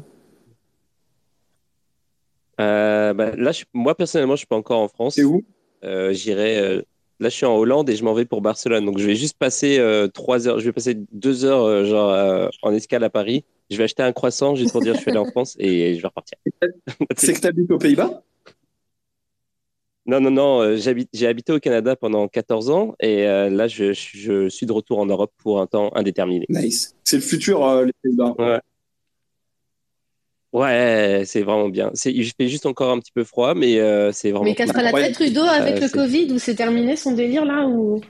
[2.60, 5.14] Euh, bah, Là, moi, personnellement, je suis pas encore en France.
[5.16, 5.42] C'est où?
[5.84, 6.58] Euh, J'irai.
[6.58, 6.82] Euh,
[7.20, 8.84] là, je suis en Hollande et je m'en vais pour Barcelone.
[8.86, 9.80] Donc, je vais juste passer
[10.14, 10.58] trois heures.
[10.60, 13.44] Je vais passer deux heures, genre, en escale à Paris.
[13.70, 15.94] Je vais acheter un croissant juste pour dire que je suis allé en France et
[15.96, 16.38] je vais repartir.
[17.16, 18.22] C'est que tu habites aux Pays-Bas?
[20.06, 20.60] Non, non, non.
[20.62, 24.98] Euh, j'ai habité au Canada pendant 14 ans et euh, là, je, suis de retour
[24.98, 26.46] en Europe pour un temps indéterminé.
[26.48, 26.94] Nice.
[27.04, 28.34] C'est le futur, euh, les Pays-Bas.
[28.38, 28.60] Ouais.
[30.52, 31.90] Ouais, c'est vraiment bien.
[32.04, 33.74] Il fait juste encore un petit peu froid, mais
[34.12, 34.44] c'est vraiment.
[34.44, 37.66] Mais casse pas la tête, Trudeau, avec le Covid, ou c'est terminé son délire là
[37.66, 38.00] ou...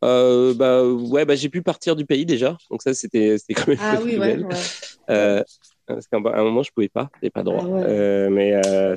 [0.00, 3.78] bah ouais, bah j'ai pu partir du pays déjà, donc ça c'était quand même.
[3.80, 4.38] Ah oui, ouais.
[5.08, 5.44] ouais.
[5.86, 7.64] Parce qu'à un moment, je pouvais pas, n'avais pas droit.
[7.64, 8.94] Ah euh, mais, euh,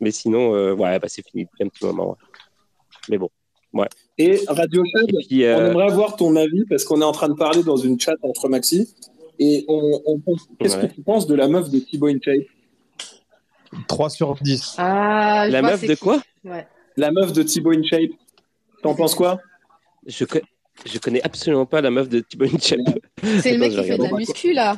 [0.00, 2.16] mais sinon, euh, ouais, bah, c'est fini depuis un petit moment.
[3.08, 3.30] Mais bon,
[3.72, 3.88] ouais.
[4.18, 7.62] Et Radio Chat, on aimerait avoir ton avis parce qu'on est en train de parler
[7.62, 8.94] dans une chat entre Maxi.
[9.38, 10.20] Et on,
[10.58, 12.46] qu'est-ce que tu penses de la meuf de Thibaut InShape
[13.86, 14.74] 3 sur 10.
[14.78, 16.20] Ah, la meuf de quoi?
[16.96, 18.10] La meuf de Thibaut InShape.
[18.82, 19.40] T'en penses quoi?
[20.06, 20.24] Je,
[20.84, 22.80] je connais absolument pas la meuf de Thibaut InShape.
[23.40, 24.76] C'est le mec qui fait de la muscu là.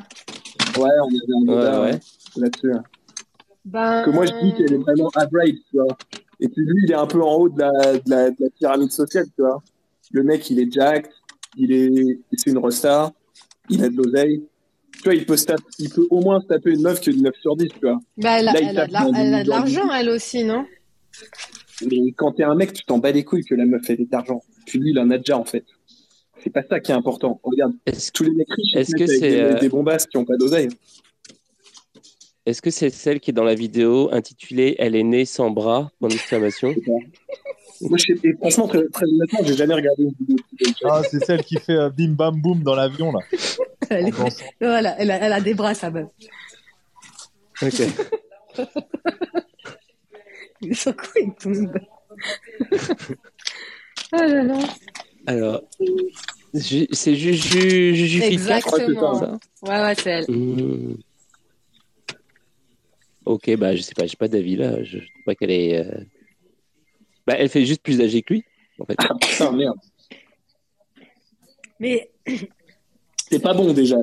[0.78, 2.00] Ouais, on avait un débat ouais,
[2.36, 2.72] là-dessus.
[3.64, 4.02] Ben...
[4.04, 5.96] Que moi, je dis qu'elle est vraiment average, tu vois.
[6.40, 8.50] Et puis lui, il est un peu en haut de la, de la, de la
[8.50, 9.62] pyramide sociale, tu vois.
[10.10, 11.08] Le mec, il est jack,
[11.56, 13.12] il est, c'est une resta,
[13.68, 14.42] il a de l'oseille.
[14.92, 15.36] tu vois, il peut,
[15.78, 17.78] il peut au moins se taper une meuf qui est une 9 sur 10, tu
[17.82, 18.00] vois.
[18.16, 20.66] Bah, elle, a, elle, a, de l'argent, elle aussi, non?
[21.82, 24.06] Mais quand t'es un mec, tu t'en bats les couilles que la meuf ait de
[24.10, 24.42] l'argent.
[24.66, 25.64] Tu dis, il en a déjà, en fait.
[26.42, 27.40] C'est pas ça qui est important.
[27.42, 27.72] Regarde,
[28.12, 30.68] tous les mecs riches, est-ce que c'est des, des bombasses qui ont pas d'oseille.
[32.44, 35.92] Est-ce que c'est celle qui est dans la vidéo intitulée Elle est née sans bras
[36.00, 36.74] Point d'exclamation.
[37.82, 40.36] Moi, je sais, franchement, très, très honnêtement, j'ai jamais regardé une vidéo.
[40.84, 43.20] Ah, c'est celle qui fait euh, bim bam boum dans l'avion, là.
[43.90, 44.12] elle, est...
[44.60, 46.08] voilà, elle, a, elle a des bras, sa meuf.
[47.60, 47.82] Ok.
[50.64, 51.72] Ils sont quoi, ils tombent?
[54.12, 54.58] Oh là là.
[55.26, 55.62] Alors,
[56.54, 59.14] c'est Juju, Juju Exactement.
[59.14, 60.30] Ça ouais, ouais, c'est elle.
[60.30, 60.96] Mmh.
[63.24, 64.82] Ok, bah je sais pas, j'ai pas d'avis là.
[64.82, 65.78] Je, trouve pas qu'elle est.
[65.78, 66.04] Euh...
[67.26, 68.44] Bah, elle fait juste plus âgée que lui,
[68.78, 68.96] en fait.
[68.98, 69.78] Ah putain, merde.
[71.78, 72.10] Mais.
[73.30, 73.96] C'est pas bon déjà.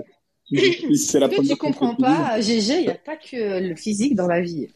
[0.95, 4.27] C'est la que tu comprends pas, GG, il n'y a pas que le physique dans
[4.27, 4.69] la vie.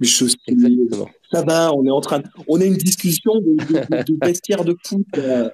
[0.00, 1.10] Exactement.
[1.30, 2.24] Ça va, on est en train de...
[2.48, 5.06] On a une discussion de, de, de bestiaire de foot.
[5.18, 5.50] Euh...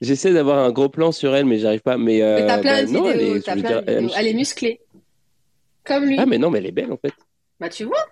[0.00, 1.96] J'essaie d'avoir un gros plan sur elle, mais j'arrive pas.
[1.96, 4.12] Mais, euh, mais t'as plein bah, de non, vidéos, elle est, plein dire, de vidéos.
[4.16, 4.26] Elle...
[4.26, 4.80] est musclée.
[5.84, 6.16] Comme lui.
[6.18, 7.12] Ah, mais non, mais elle est belle en fait.
[7.58, 8.04] Bah, tu vois.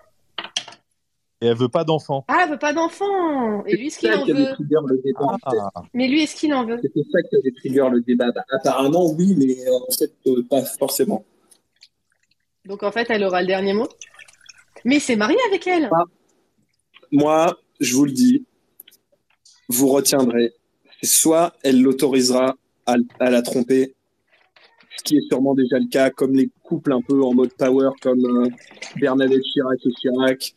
[1.41, 2.23] Et elle veut pas d'enfant.
[2.27, 3.63] Ah, elle veut pas d'enfant.
[3.65, 5.83] Et lui, est-ce qu'il en veut le débat, ah.
[5.93, 8.31] Mais lui, est-ce qu'il en veut C'était ça qui avait trigger le débat.
[8.31, 11.25] Bah, apparemment, oui, mais euh, en fait, euh, pas forcément.
[12.63, 13.89] Donc, en fait, elle aura le dernier mot.
[14.85, 15.89] Mais c'est marié avec elle.
[17.11, 18.45] Moi, je vous le dis,
[19.67, 20.53] vous retiendrez.
[21.03, 23.95] Soit elle l'autorisera à, à la tromper,
[24.97, 27.89] ce qui est sûrement déjà le cas, comme les couples un peu en mode power,
[28.01, 28.49] comme euh,
[28.95, 30.53] Bernadette Chirac et Chirac,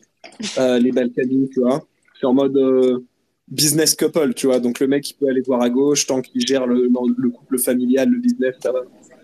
[0.57, 1.85] euh, les Balkany, tu vois.
[2.19, 2.99] C'est en mode euh,
[3.47, 4.59] business couple, tu vois.
[4.59, 6.87] Donc le mec, il peut aller voir à gauche tant qu'il gère le,
[7.17, 8.81] le, couple familial, le business, ça va.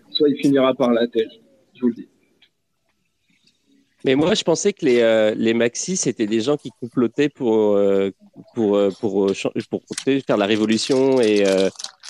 [0.09, 1.29] Soit il finira par la tête,
[1.73, 2.07] je vous le dis.
[4.05, 7.75] Mais moi, je pensais que les, euh, les maxis, c'était des gens qui complotaient pour,
[7.75, 8.11] euh,
[8.53, 9.33] pour, euh, pour,
[9.71, 11.43] pour, pour, faire la révolution et,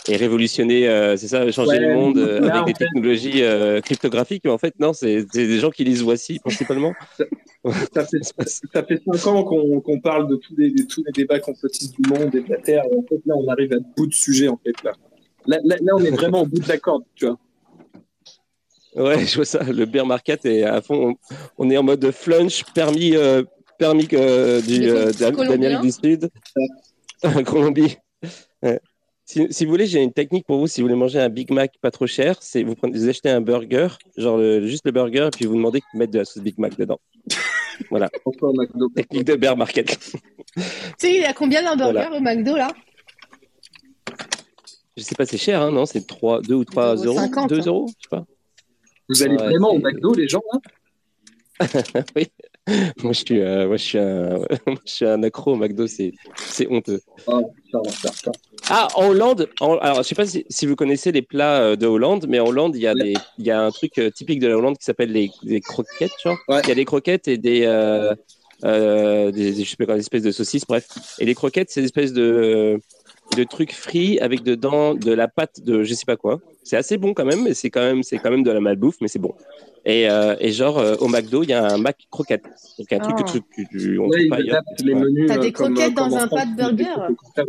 [0.10, 2.86] et révolutionner, c'est ça, changer ouais, le monde avec des fait...
[2.86, 3.44] technologies
[3.82, 4.42] cryptographiques.
[4.44, 6.94] Mais en fait, non, c'est des gens qui lisent Voici principalement.
[7.14, 8.24] Ça, fait,
[8.74, 11.96] ça fait cinq ans qu'on qu parle de tous les, de tous les débats complotistes
[11.98, 12.84] du monde et de la Terre.
[12.92, 14.76] Et en fait, là, on arrive à bout de sujet, en fait.
[14.84, 14.92] Là,
[15.48, 17.38] là, là, là on est vraiment au bout de la corde, tu vois.
[18.96, 19.64] Ouais, je vois ça.
[19.64, 21.16] Le bear market est à fond.
[21.58, 23.44] On, est en mode flunch, permis, euh,
[23.78, 26.30] permis euh, du, euh, d'Amérique du Sud,
[27.46, 27.98] Colombie.
[28.64, 28.80] Ouais.
[29.26, 30.68] Si, si, vous voulez, j'ai une technique pour vous.
[30.68, 33.30] Si vous voulez manger un Big Mac pas trop cher, c'est vous, prenez, vous achetez
[33.30, 36.26] un burger, genre le, juste le burger, et puis vous demandez de mettre de la
[36.26, 37.00] sauce Big Mac dedans.
[37.90, 38.10] voilà.
[38.96, 39.98] Technique de bear market.
[39.98, 40.62] tu
[40.98, 42.16] sais, il y a combien d'un burger voilà.
[42.16, 42.72] au McDo là?
[44.96, 45.86] Je sais pas, c'est cher, hein, non?
[45.86, 48.26] C'est 3, 2 ou 3 euros 50, 2 euros, je sais pas.
[49.10, 50.60] Vous allez ouais, vraiment au McDo, les gens hein
[52.16, 52.28] Oui.
[53.04, 55.86] Moi je, suis, euh, moi, je suis un, moi, je suis un accro au McDo,
[55.88, 56.14] c'est
[56.68, 57.02] honteux.
[57.28, 57.82] Oh, va.
[58.70, 61.76] Ah, en Hollande, en, alors je sais pas si, si, vous connaissez les plats euh,
[61.76, 64.10] de Hollande, mais en Hollande, il y a, des, il y a un truc euh,
[64.10, 66.38] typique de la Hollande qui s'appelle les, les, croquettes, genre.
[66.48, 66.62] Ouais.
[66.64, 68.16] Il y a des croquettes et des, euh,
[68.64, 70.88] euh, des, je sais pas, des espèces de saucisses, bref.
[71.20, 72.80] Et les croquettes, c'est des espèces de,
[73.36, 76.40] de trucs frits avec dedans de la pâte de je sais pas quoi.
[76.64, 78.98] C'est assez bon quand même, mais c'est quand même c'est quand même de la malbouffe,
[79.02, 79.34] mais c'est bon.
[79.86, 82.44] Et, euh, et genre euh, au McDo, il y a un Mac croquette,
[82.80, 83.24] donc un truc Ah.
[83.24, 84.62] que tu, on Ouais, trouve pas ailleurs.
[84.84, 85.26] les menus.
[85.28, 87.46] T'as euh, des croquettes euh, comme dans un pâte burger trucs comme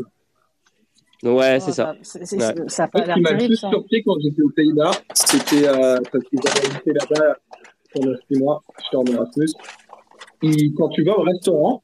[1.23, 1.31] ça.
[1.33, 1.95] Ouais, c'est ça.
[2.03, 2.55] C'est- c'est- Ouais.
[2.69, 3.71] Ça a pas ce qui m'a le plus ça.
[3.71, 7.37] surpris quand j'étais aux Pays-Bas, c'était euh, parce que j'avais habité là-bas
[7.95, 9.47] pendant six mois, j'étais en Erasmus.
[10.43, 11.83] Et quand tu vas au restaurant,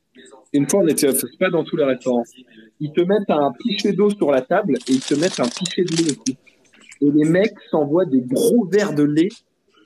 [0.52, 2.24] une fois on était, c'est pas dans tous les restaurants,
[2.82, 5.84] ils te mettent un pichet d'eau sur la table et ils te mettent un pichet
[5.84, 6.36] de lait aussi.
[7.00, 9.28] Et les mecs s'envoient des gros verres de lait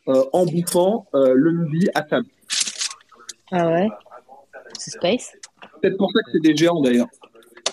[0.09, 2.27] euh, en bouffant euh, le midi à table.
[3.53, 3.89] Ah ouais?
[4.79, 7.09] C'est space C'est peut-être pour ça que c'est des géants d'ailleurs.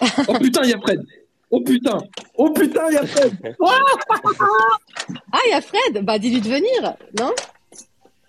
[0.27, 1.01] Oh putain, il y a Fred.
[1.51, 1.97] Oh putain.
[2.35, 3.33] Oh putain, il y a Fred.
[5.31, 7.31] Ah, il y a Fred Bah dis-lui de venir, non?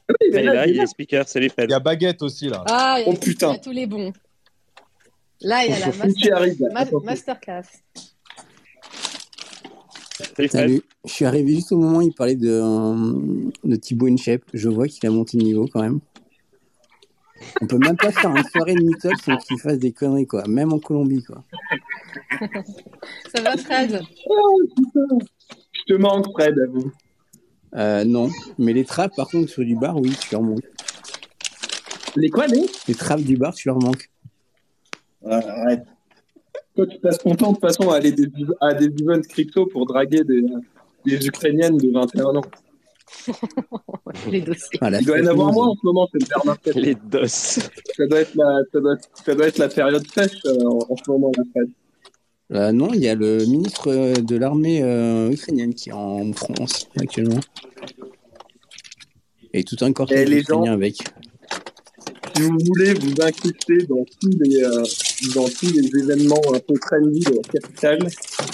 [0.08, 1.70] Oui, Il est là, il est speaker, salut Il Fred.
[1.70, 2.62] y a Baguette aussi, là.
[2.68, 3.48] Ah, il y a, Oh, putain.
[3.48, 4.12] il y a tous les bons.
[5.44, 5.86] Là, il y a la
[6.72, 7.62] master- masterclass.
[10.36, 10.48] Salut.
[10.48, 10.82] Salut.
[11.04, 14.42] Je suis arrivé juste au moment où il parlait de, euh, de Thibaut InShape.
[14.54, 16.00] Je vois qu'il a monté de niveau quand même.
[17.60, 20.44] On peut même pas faire une soirée de meet-up sans qu'il fasse des conneries, quoi.
[20.48, 21.44] Même en Colombie, quoi.
[23.34, 24.00] Ça va, Fred?
[24.28, 24.62] Oh.
[25.72, 26.90] Je te manque, Fred, à vous.
[27.76, 28.30] Euh, non.
[28.58, 30.64] Mais les trappes, par contre, sur du bar, oui, tu leur manques.
[32.16, 32.64] Les quoi, les?
[32.88, 34.08] Les trappes du bar, tu leur manques.
[35.28, 35.84] Arrête.
[36.76, 38.26] Toi, tu passes ton temps de toute façon à aller des,
[38.60, 40.42] à des events crypto pour draguer des,
[41.06, 42.42] des Ukrainiennes de 21 ans.
[44.30, 44.78] les dossiers.
[44.80, 46.80] Ah, Il doit y en avoir moins en ce moment, c'est le Tapie.
[46.80, 47.26] Les DOS.
[47.28, 50.96] Ça doit être la, ça doit ça doit être la période fraîche euh, en, en
[50.96, 51.62] ce moment, la.
[52.52, 56.32] Euh, non, il y a le ministre euh, de l'armée euh, ukrainienne qui est en
[56.32, 57.40] France actuellement.
[59.52, 60.96] Et tout un Et cortège les ukrainien gens- avec.
[62.34, 64.82] Si vous voulez vous incruster dans tous les, euh,
[65.34, 67.98] dans tous les événements un peu trendy de la capitale,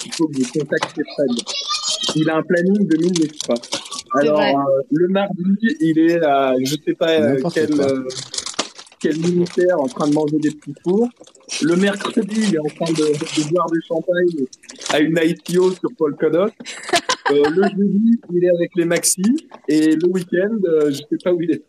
[0.05, 1.31] il faut que vous contactiez Fred.
[2.17, 3.55] Il a un planning de minutes, quoi.
[4.21, 8.05] Alors, euh, le mardi, il est à, je sais pas euh, quel, euh,
[8.99, 11.09] quel militaire en train de manger des petits fours.
[11.63, 14.47] Le mercredi, il est en train de, de boire du champagne
[14.91, 16.51] à une IPO sur Polkadot.
[17.31, 19.23] Euh, le jeudi, il est avec les maxi.
[19.69, 21.63] Et le week-end, euh, je sais pas où il est.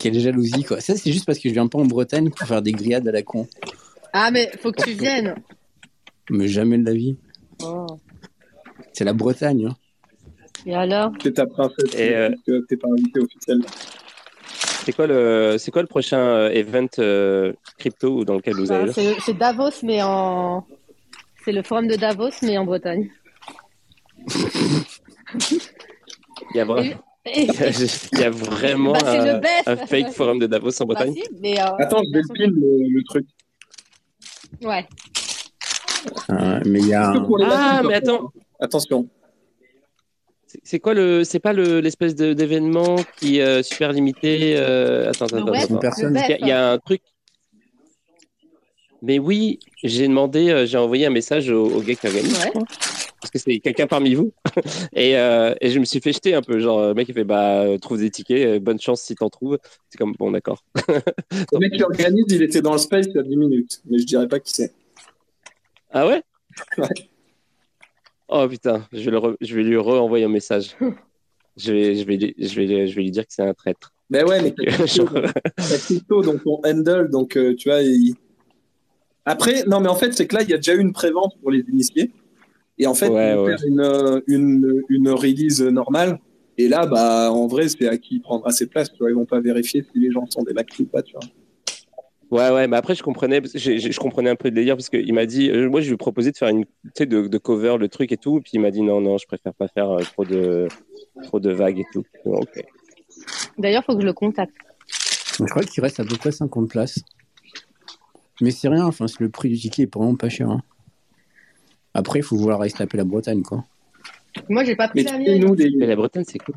[0.00, 0.80] Quelle jalousie, quoi.
[0.80, 3.12] Ça, c'est juste parce que je viens pas en Bretagne pour faire des grillades à
[3.12, 3.46] la con.
[4.12, 5.34] Ah, mais faut que tu viennes.
[6.30, 7.16] Mais jamais de la vie.
[7.62, 7.86] Oh.
[8.92, 9.66] C'est la Bretagne.
[9.70, 9.76] hein.
[10.66, 11.12] Et alors?
[11.22, 13.66] C'est ta princesse, Et, euh, parce que t'es pas invité officiellement.
[14.84, 18.92] C'est quoi le, c'est quoi le prochain euh, event euh, crypto dans lequel vous allez
[18.92, 20.66] C'est Davos, mais en.
[21.44, 23.10] C'est le forum de Davos, mais en Bretagne.
[26.52, 26.96] Il y a, vra- Et-
[27.36, 31.14] il y a vraiment Bah, un, fake forum de Davos en Bah, Bretagne.
[31.14, 33.26] si, mais, euh, Attends, je vais le le, truc.
[34.62, 34.86] Ouais.
[36.30, 37.12] Euh, mais il y a.
[37.42, 38.32] Ah, mais attends.
[38.60, 39.08] Attention.
[40.64, 44.54] C'est- quoi le, c'est pas le l'espèce d'événement qui est euh, super limité.
[44.56, 45.52] euh, Attends, attends, attends.
[45.52, 45.78] web, Une attends.
[45.78, 46.16] personne.
[46.16, 47.02] Il y, a- il y a un truc.
[49.02, 52.52] Mais oui, j'ai demandé, euh, j'ai envoyé un message au, au gars qui organise, Ouais.
[53.20, 54.32] Parce que c'est quelqu'un parmi vous.
[54.94, 56.58] et, euh, et je me suis fait jeter un peu.
[56.58, 59.28] Genre, le mec, il fait Bah, euh, trouve des tickets, euh, bonne chance si t'en
[59.28, 59.58] trouves.
[59.88, 60.64] C'est comme, bon, d'accord.
[61.52, 63.80] Le mec qui organise, il était dans le space il y a 10 minutes.
[63.88, 64.72] Mais je dirais pas qui c'est.
[65.90, 66.22] Ah ouais?
[66.78, 66.88] Ouais.
[68.32, 70.76] Oh putain, je vais, le re- je vais lui renvoyer un message.
[71.56, 73.92] Je vais, je, vais, lui- je, vais, je vais lui dire que c'est un traître.
[74.08, 74.86] Ben ouais, mais t'as
[75.78, 77.82] crypto, dans ton handle, donc euh, tu vois.
[77.82, 78.14] il-
[79.24, 81.36] Après, non, mais en fait, c'est que là, il y a déjà eu une prévente
[81.40, 82.12] pour les initiés.
[82.80, 83.50] Et en fait, Ouais, ouais.
[83.56, 86.18] faire une, euh, une, une release normale.
[86.56, 88.90] Et là, bah, en vrai, c'est à qui prendra ses places.
[88.90, 91.02] Tu vois, ils vont pas vérifier si les gens sont des maxi ou pas.
[91.02, 91.20] Tu vois.
[92.30, 95.26] Ouais, ouais, mais après, je comprenais, je comprenais un peu le délire parce qu'il m'a
[95.26, 97.76] dit, euh, moi, je lui ai proposé de faire une, tu sais, de, de cover
[97.78, 100.00] le truc et tout, puis il m'a dit non, non, je préfère pas faire euh,
[100.02, 100.68] trop de,
[101.24, 102.04] trop de vagues et tout.
[102.24, 102.48] Donc.
[103.58, 104.54] D'ailleurs, faut que je le contacte.
[105.38, 107.00] Je crois qu'il reste à peu près 50 places.
[108.40, 110.48] Mais c'est rien, enfin, c'est- le prix du ticket est vraiment pas cher.
[110.50, 110.62] hein.
[111.94, 113.64] Après, il faut vouloir aller se taper la Bretagne, quoi.
[114.48, 115.40] Moi, j'ai pas pris la mienne.
[115.40, 116.54] nous, les, Mais la Bretagne, c'est cool.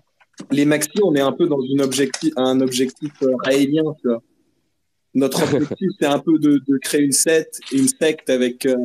[0.52, 4.22] les maxi, on est un peu dans une objectif, un objectif euh, raélien, tu vois.
[5.16, 8.76] Notre objectif, c'est un peu de, de créer une secte, une secte avec euh,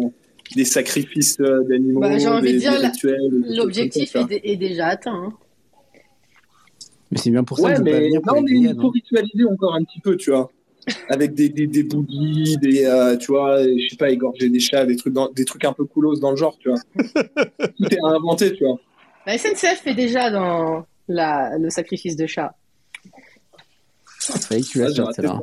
[0.56, 4.87] des sacrifices euh, d'animaux, Bah, j'ai envie des, de dire, L'objectif est, dé- est déjà
[4.88, 5.14] atteint.
[5.14, 5.32] hein.
[7.11, 7.64] Mais c'est bien pour ça.
[7.64, 10.16] Ouais, que mais, venir pour non, les mais il faut ritualiser encore un petit peu,
[10.16, 10.50] tu vois.
[11.09, 14.87] Avec des, des, des bougies, des, euh, tu vois, je sais pas, égorger des chats,
[14.87, 16.79] des trucs, dans- des trucs un peu coolos dans le genre, tu vois.
[17.77, 18.79] Tout est à inventer, tu vois.
[19.27, 22.55] La SNCF fait déjà dans la, le sacrifice de chat.
[24.20, 25.42] Tu raté, celle-là.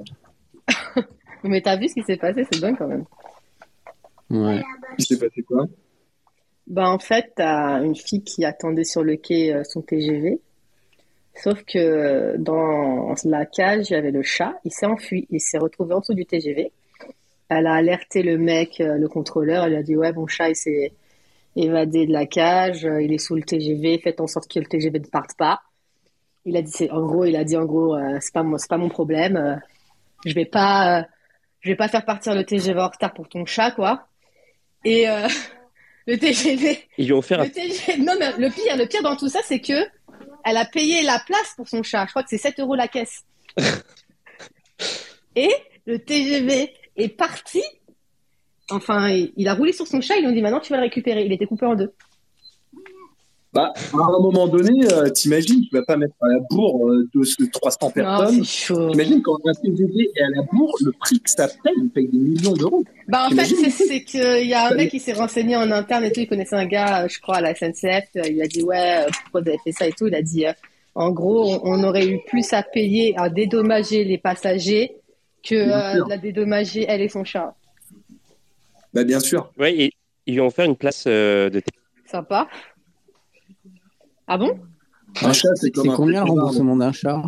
[0.96, 1.02] ça.
[1.44, 3.06] Mais t'as vu ce qui s'est passé, c'est dingue quand même.
[4.30, 4.62] Ouais.
[4.98, 5.66] Il s'est passé quoi?
[6.68, 10.40] Bah, en fait, t'as une fille qui attendait sur le quai euh, son TGV.
[11.38, 14.54] Sauf que euh, dans la cage, il y avait le chat.
[14.64, 15.28] Il s'est enfui.
[15.32, 16.72] Il s'est retrouvé en dessous du TGV.
[17.50, 19.66] Elle a alerté le mec, euh, le contrôleur.
[19.66, 20.94] Elle lui a dit Ouais, mon chat, il s'est
[21.56, 22.86] évadé de la cage.
[22.86, 24.00] euh, Il est sous le TGV.
[24.00, 25.60] Faites en sorte que le TGV ne parte pas.
[26.46, 28.90] Il a dit, en gros, il a dit en gros, euh, c'est pas pas mon
[28.90, 29.36] problème.
[29.36, 29.56] euh,
[30.26, 31.04] je vais pas, euh,
[31.62, 34.08] je vais pas faire partir le TGV en retard pour ton chat, quoi.
[34.86, 35.28] Et euh,
[36.08, 39.02] le TGV, Ils lui ont offert un le TGV, non mais le pire, le pire
[39.02, 39.74] dans tout ça, c'est que
[40.46, 42.06] elle a payé la place pour son chat.
[42.06, 43.26] Je crois que c'est 7 euros la caisse.
[45.36, 45.52] Et
[45.86, 47.64] le TGV est parti.
[48.70, 50.16] Enfin, il, a roulé sur son chat.
[50.16, 51.26] Ils lui ont dit maintenant tu vas le récupérer.
[51.26, 51.94] Il était coupé en deux.
[53.56, 57.08] Bah, à un moment donné, euh, t'imagines, tu vas pas mettre à la bourre euh,
[57.16, 58.44] de ce 300 Non, personnes.
[58.44, 58.90] c'est chaud.
[58.92, 62.10] T'imagines quand un TGV est à la bourre, le prix que ça paye, il paye
[62.10, 62.84] des millions d'euros.
[63.08, 66.12] Bah en fait, c'est qu'il y a un mec qui s'est renseigné en interne et
[66.12, 66.20] tout.
[66.20, 68.10] Il connaissait un gars, euh, je crois, à la SNCF.
[68.18, 70.08] euh, Il a dit ouais, euh, pourquoi vous avez fait ça et tout.
[70.08, 70.52] Il a dit euh,
[70.96, 74.96] en gros, on, aurait eu plus à payer à dédommager les passagers
[75.44, 77.56] que euh, la dédommager elle et son chat.
[78.94, 79.50] Bah, bien sûr.
[79.58, 79.92] Ouais, et
[80.26, 81.62] ils lui ont offert une place euh, de
[82.06, 82.48] Sympa.
[84.28, 84.60] Ah bon?
[85.22, 87.22] Un chat, c'est comme C'est un combien le remboursement d'un chat?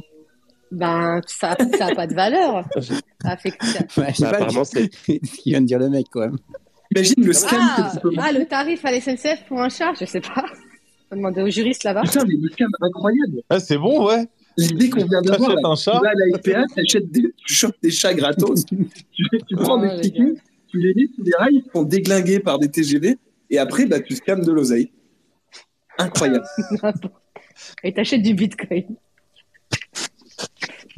[0.72, 2.66] Ben ça, ça a pas de valeur.
[3.24, 6.08] Ça fait que ça- Ouais, Bah, apparemment, c'est ce qu'il vient de dire le mec,
[6.12, 6.38] quand même.
[6.96, 9.70] Imagine le scam Ah, que tu peux ah, le tarif à la SNCF pour un
[9.70, 10.44] chat, je sais pas.
[11.10, 12.02] On va demander aux juristes là-bas.
[12.04, 13.42] Putain, mais le scam incroyable.
[13.50, 14.26] Ah, c'est bon, ouais.
[14.58, 16.00] L'idée qu'on vient d'avoir, là, un tu chat.
[16.02, 18.78] vas à la SPA, t'achètes des, tu chopes des chats gratos, tu,
[19.48, 20.38] tu prends Ah, des les tickets,
[20.70, 23.18] tu les mets sous les rails, ils se font déglinguer par des TGV,
[23.52, 24.92] et après, bah, tu scams de l'oseille.
[25.98, 26.46] Incroyable.
[27.84, 28.86] Et t'achètes du bitcoin.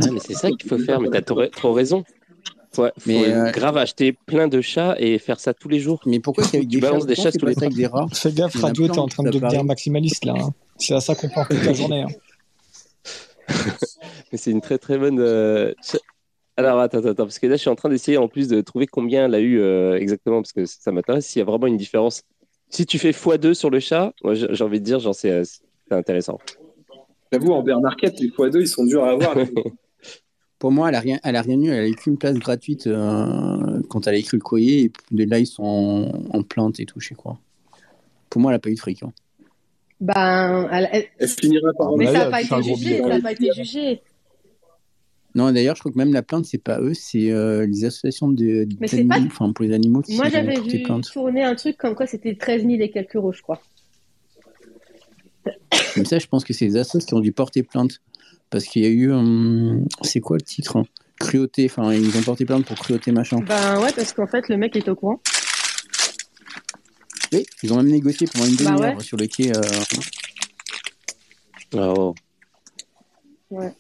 [0.01, 2.03] Ah, mais c'est ça qu'il faut faire, mais t'as trop, raison.
[2.73, 6.01] Faut Mais, euh, grave acheter plein de chats et faire ça tous les jours.
[6.05, 8.07] Mais pourquoi c'est avec Tu des chats balances des chats tous les avec des rats
[8.13, 10.35] Fais gaffe, Radio, t'es en train de devenir maximaliste là.
[10.37, 10.53] hein.
[10.77, 12.03] C'est à ça qu'on pense toute la journée.
[12.03, 12.07] hein.
[14.31, 15.19] Mais c'est une très très bonne.
[15.19, 15.73] euh,
[16.55, 18.61] Alors attends, attends, attends, parce que là je suis en train d'essayer en plus de
[18.61, 21.67] trouver combien elle a eu euh, exactement, parce que ça m'intéresse s'il y a vraiment
[21.67, 22.21] une différence.
[22.69, 25.43] Si tu fais x2 sur le chat, moi j'ai envie de dire, genre c'est euh,
[25.43, 26.39] c'est intéressant.
[27.31, 29.35] J'avoue, en bear market, les x2, ils sont durs à avoir.
[30.59, 31.69] Pour moi, elle a rien, elle a rien eu.
[31.69, 34.81] Elle a eu qu'une place gratuite euh, quand elle a écrit le courrier.
[34.83, 35.63] Et puis là, ils sont
[36.33, 37.37] en, en plainte et tout, je crois.
[38.29, 39.01] Pour moi, elle a pas eu de fric.
[39.03, 39.13] hein.
[40.01, 42.97] Ben, elle- elle- Elle finira par en mais ça n'a pas été jugé.
[42.97, 44.01] Ça n'a pas été jugé.
[45.35, 48.29] Non, d'ailleurs, je crois que même la plainte, c'est pas eux, c'est euh, les associations
[48.29, 51.09] de, Mais c'est d'animaux, pas- enfin pour les animaux qui Moi, ont j'avais vu plainte.
[51.11, 53.61] tourner un truc comme quoi c'était 13 000 et quelques euros, je crois.
[55.95, 58.01] Comme ça, je pense que c'est les associations qui ont dû porter plainte.
[58.49, 59.11] Parce qu'il y a eu.
[59.11, 60.85] hum, c'est quoi le titre hein?
[61.19, 61.65] Cruauté.
[61.69, 63.37] Enfin, ils ont porté plainte pour cruauté machin.
[63.41, 65.21] Ben ouais, parce qu'en fait, le mec est au courant.
[67.31, 69.03] Oui, ils ont même négocié pendant une Bah demi-heure ouais.
[69.03, 69.55] sur le quai.
[69.55, 69.61] euh,
[71.75, 72.15] Oh.
[73.51, 73.71] Ouais.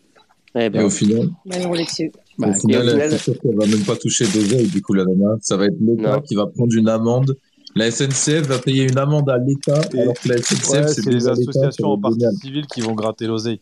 [0.55, 2.11] Eh Et ben, au final, Ben, roulé dessus.
[2.37, 5.35] bah, au final, au final- va même pas toucher d'oseille, du coup, la nana.
[5.41, 7.37] Ça va être l'État qui va prendre une amende.
[7.75, 11.05] La SNCF va payer une amende à l'État, Et- alors que la SNCF, Ouais, c'est
[11.05, 13.61] les associations en partie civile qui vont gratter l'oseille.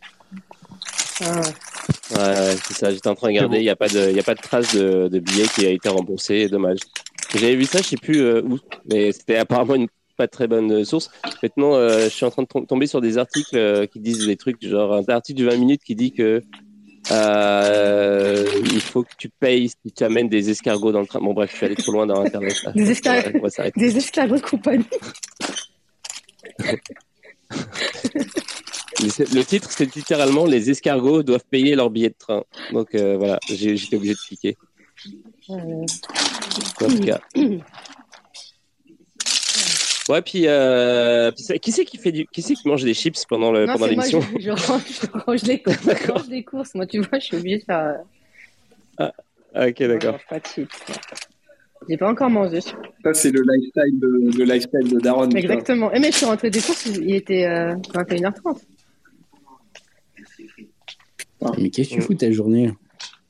[1.22, 1.42] Ah.
[2.12, 4.16] ouais, ouais, c'est ça, j'étais en train de regarder, il n'y a, pas de- il
[4.16, 6.78] y a pas de trace de, de billet qui a été remboursé, dommage.
[7.36, 10.84] J'avais vu ça, je sais plus euh, où, mais c'était apparemment une pas très bonne
[10.86, 11.10] source.
[11.44, 14.26] Maintenant, euh, je suis en train de tom- tomber sur des articles euh, qui disent
[14.26, 16.42] des trucs, genre un article de 20 minutes qui dit que
[17.12, 21.20] euh, il faut que tu payes si tu amènes des escargots dans le train.
[21.20, 22.56] Bon, bref, je suis allé trop loin dans Internet.
[22.64, 22.72] là.
[22.76, 23.40] Des escargots.
[23.40, 23.72] Ouais.
[23.76, 24.86] Des de compagnie.
[29.00, 32.44] Le titre, c'est littéralement Les escargots doivent payer leur billet de train.
[32.72, 34.58] Donc euh, voilà, j'étais obligé de cliquer.
[35.50, 35.86] En
[36.80, 37.20] tout cas.
[40.10, 42.94] Ouais, puis, euh, puis ça- qui c'est qui fait du, qui c'est qui mange des
[42.94, 44.22] chips pendant le, Non, pendant l'émission?
[44.22, 45.78] je, je range, je range les courses.
[45.84, 46.76] Je range les courses.
[46.76, 47.98] Moi, tu vois, je suis obligée de faire.
[49.00, 49.10] euh,
[49.54, 50.12] Ah, Ok, je d'accord.
[50.14, 50.70] mange pas de chips.
[51.90, 52.62] J'ai pas encore mangé.
[52.62, 55.30] Ça, c'est le lifestyle de, le lifestyle de Daron.
[55.32, 55.92] Exactement.
[55.94, 58.62] Et mais je suis rentrée des courses, il était euh, 21h30.
[61.58, 62.72] Mais qu'est-ce que tu fous ta journée?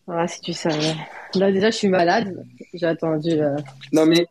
[0.07, 0.93] Ah, si tu savais.
[1.35, 2.43] Là, déjà, je suis malade.
[2.73, 3.31] J'ai attendu.
[3.31, 3.55] euh,
[3.91, 4.25] Non, mais,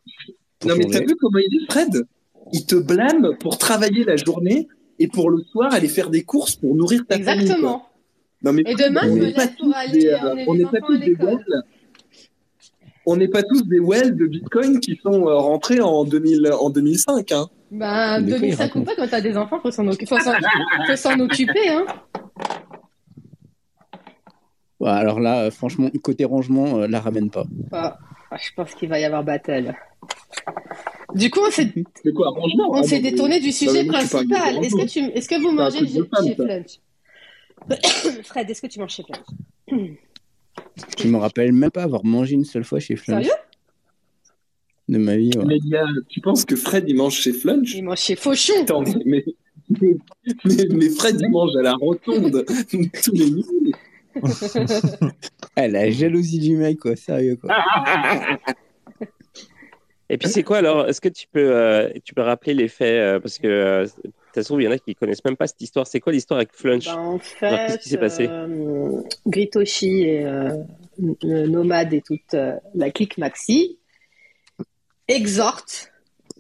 [0.65, 2.07] non, mais t'as vu comment il est, Fred?
[2.53, 4.69] Il te blâme pour travailler la journée
[4.99, 7.43] et pour le soir aller faire des courses pour nourrir ta famille.
[7.43, 7.87] Exactement.
[8.43, 11.15] Non, mais Et demain, on n'est pas tous aller des, euh, on pas tous des
[11.15, 11.63] wells.
[13.09, 16.71] On n'est pas tous des wells de Bitcoin qui sont euh, rentrés en, 2000, en
[16.71, 17.33] 2005.
[17.33, 17.49] Hein.
[17.71, 20.07] Bah, Des fois, il 2005 ou pas, quand t'as des enfants, faut s'en occuper.
[20.07, 20.33] Faut s'en,
[20.87, 21.87] faut s'en occuper, hein.
[24.79, 27.45] Ouais, Alors là, euh, franchement, côté rangement, euh, la ramène pas.
[27.73, 27.99] Ah,
[28.31, 29.75] ah, je pense qu'il va y avoir battle.
[31.17, 31.73] Du coup, on s'est,
[32.15, 34.65] quoi, on mais- détourné du sujet principal.
[34.65, 36.35] Est-ce que tu, est-ce que vous mangez chez.
[36.35, 36.81] Flunch
[38.25, 39.97] Fred, est-ce que tu manges chez Flunch
[40.99, 43.25] Je me rappelle même pas avoir mangé une seule fois chez Flunch.
[43.25, 43.39] Sérieux?
[44.89, 45.45] De ma vie, ouais.
[45.47, 48.15] Mais il y a- tu penses que Fred il mange chez Flunch Il mange chez
[48.15, 48.53] Fauchon.
[48.63, 49.25] Attends, mais,
[49.69, 49.97] mais,
[50.45, 53.73] mais- mais Fred il mange à la rotonde tous les midis.
[55.57, 57.55] Ah, la jalousie du mec, quoi, sérieux, quoi.
[60.09, 60.87] Et puis c'est quoi alors?
[60.89, 64.43] Est-ce que tu peux, euh, tu peux rappeler les faits euh, Parce que euh, ça
[64.43, 65.87] se trouve, il y en a qui connaissent même pas cette histoire.
[65.87, 66.87] C'est quoi l'histoire avec Flunch?
[66.87, 70.63] Bah, en Alors, fait, qu'est-ce qui s'est passé euh, Gritoshi et euh,
[70.99, 73.79] le Nomade et toute euh, la clique Maxi
[75.09, 75.93] exhortent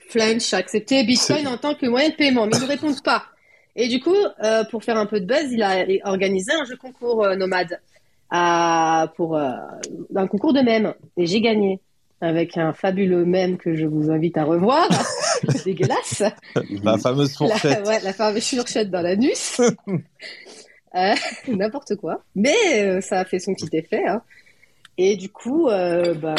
[0.08, 3.02] Flunch à accepter Bitcoin C'est- en tant que moyen de paiement, mais ils ne répondent
[3.02, 3.24] pas.
[3.74, 4.14] Et du coup,
[4.44, 7.80] euh, pour faire un peu de buzz, il a organisé un jeu concours euh, Nomade
[8.30, 9.50] à, pour euh,
[10.14, 10.94] un concours de mèmes.
[11.16, 11.80] Et j'ai gagné
[12.20, 14.88] avec un fabuleux mème que je vous invite à revoir.
[15.64, 16.22] Dégueulasse.
[16.82, 17.84] La fameuse fourchette.
[17.84, 19.60] La, ouais, la fameuse fourchette dans l'anus.
[20.94, 21.12] Euh,
[21.48, 22.22] N'importe quoi.
[22.34, 24.02] Mais euh, ça a fait son petit effet.
[24.08, 24.22] hein.
[24.96, 26.34] Et du coup, euh, ben,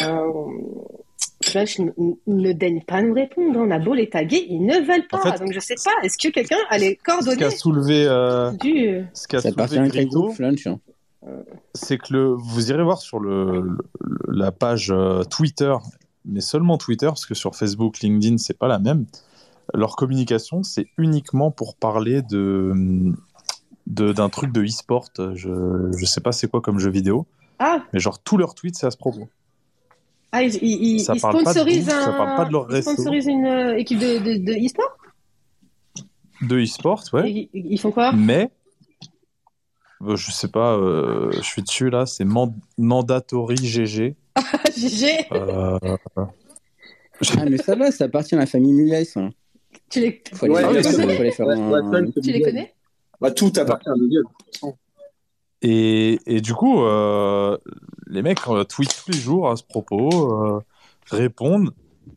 [1.44, 1.78] Flash
[2.26, 3.56] ne daigne pas nous répondre.
[3.60, 5.18] On a beau les taguer, ils ne veulent pas.
[5.18, 7.50] En fait- Donc je sais pas, est-ce que quelqu'un a les Ce qui a coordonnées
[7.50, 9.04] soulevé, euh, du...
[9.14, 10.78] ce qui a Ça soulevé Grito, hein?
[11.74, 13.78] C'est que le, vous irez voir sur le, le-
[14.28, 15.74] la page euh, Twitter,
[16.24, 19.06] mais seulement Twitter, parce que sur Facebook, LinkedIn, c'est pas la même.
[19.74, 22.72] leur communication, c'est uniquement pour parler de
[23.86, 25.08] de- d'un truc de e-sport.
[25.34, 27.26] Je je sais pas c'est quoi comme jeu vidéo,
[27.58, 29.28] Ah, mais genre tous leurs tweets c'est à ce propos.
[30.32, 32.52] ah ils, ils, ils- Ça ils parle pas de sponsorisent ça un- parle pas de
[32.52, 32.92] leur ils resto.
[32.92, 34.96] sponsorisent une euh, équipe de, e-sport
[36.42, 37.30] De e-sport, ouais.
[37.30, 38.12] Ils, ils font quoi?
[38.12, 38.50] Mais
[40.06, 44.14] je sais pas, euh, je suis dessus là, c'est Man- Mandatory GG.
[44.76, 45.78] GG Euh,
[47.36, 49.16] Ah, mais ça va, ça appartient à la famille Mulès.
[49.16, 49.30] hein.
[49.90, 51.02] Tu les, Faut les, Ouais, faut bien les- sûr.
[51.16, 52.52] faut les faire Ouais, un- Watson, c'est tu les Miguel.
[52.52, 52.74] connais?
[53.20, 54.22] Bah, tout appartient à Miguel.
[55.62, 57.58] Et, et du coup, euh,
[58.06, 60.60] les mecs euh, tweetent tous les jours à ce propos, euh,
[61.10, 61.72] répondent,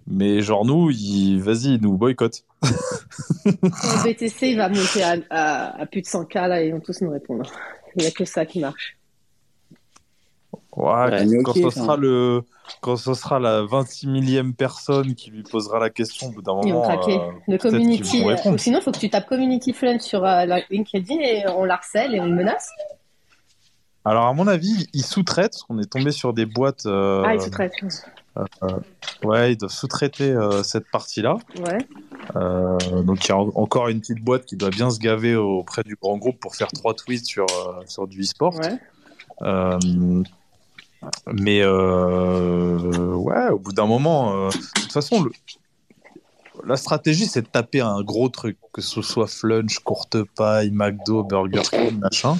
[0.05, 2.45] mais genre nous, ils, vas-y, ils nous boycottent.
[2.63, 6.79] Le BTC, il va monter à, à, à plus de 100K, là, et ils vont
[6.79, 7.49] tous nous répondre.
[7.95, 8.97] Il n'y a que ça qui marche.
[10.75, 12.43] Ouais, quand, ce sera le,
[12.81, 16.53] quand ce sera la 26 millième personne qui lui posera la question au bout d'un
[16.63, 17.17] Ils vont moment, craquer.
[17.17, 18.23] euh, Le community.
[18.23, 21.65] euh, ou sinon, il faut que tu tapes community friend sur euh, LinkedIn et on
[21.65, 22.69] l'harcèle et on le menace.
[24.05, 26.85] Alors à mon avis, ils sous-traitent, parce qu'on est tombé sur des boîtes.
[26.85, 27.73] euh, Ah, ils sous-traitent.
[29.23, 31.37] Ouais, ils doivent sous-traiter euh, cette partie-là.
[31.65, 31.77] Ouais.
[32.35, 35.35] Euh, donc il y a en- encore une petite boîte qui doit bien se gaver
[35.35, 38.55] auprès du grand groupe pour faire trois tweets sur, euh, sur du e-sport.
[38.55, 38.79] Ouais.
[39.41, 39.77] Euh,
[41.33, 45.31] mais euh, ouais, au bout d'un moment, euh, de toute façon, le-
[46.65, 51.23] la stratégie c'est de taper un gros truc, que ce soit Flunch, Courte Paille, McDo,
[51.23, 52.37] Burger King, machin.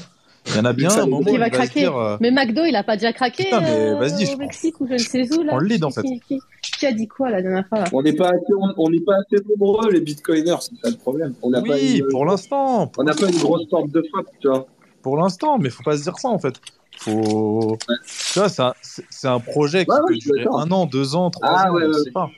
[0.48, 1.80] Il y en a bien un moment Qui où va il va se craquer.
[1.82, 1.96] dire.
[1.96, 4.38] euh, Mais McDo, il a pas déjà craqué Putain, mais euh, vas-y, je au prends-
[4.40, 6.02] Mexique ou je ne sais où, là prends le lead, en fait.
[6.02, 6.40] Qui, qui-
[6.80, 9.00] qui a dit quoi la dernière fois là On n'est pas, assez- on, on n'est
[9.02, 11.36] pas assez nombreux, les bitcoiners, c'est ça le problème.
[11.44, 12.92] On n'a pas, oui, une, pour l'instant.
[12.98, 14.66] on n'a pas une grosse porte de frappe, tu vois.
[15.04, 16.56] pour l'instant, mais faut pas se dire ça en fait.
[16.98, 17.78] Faut...
[17.88, 21.16] Tu vois, c'est un, c'est- c'est un projet qui Ouais, peut durer un an, deux
[21.16, 22.30] ans, trois Ah, ans, ouais, je ouais, sais pas.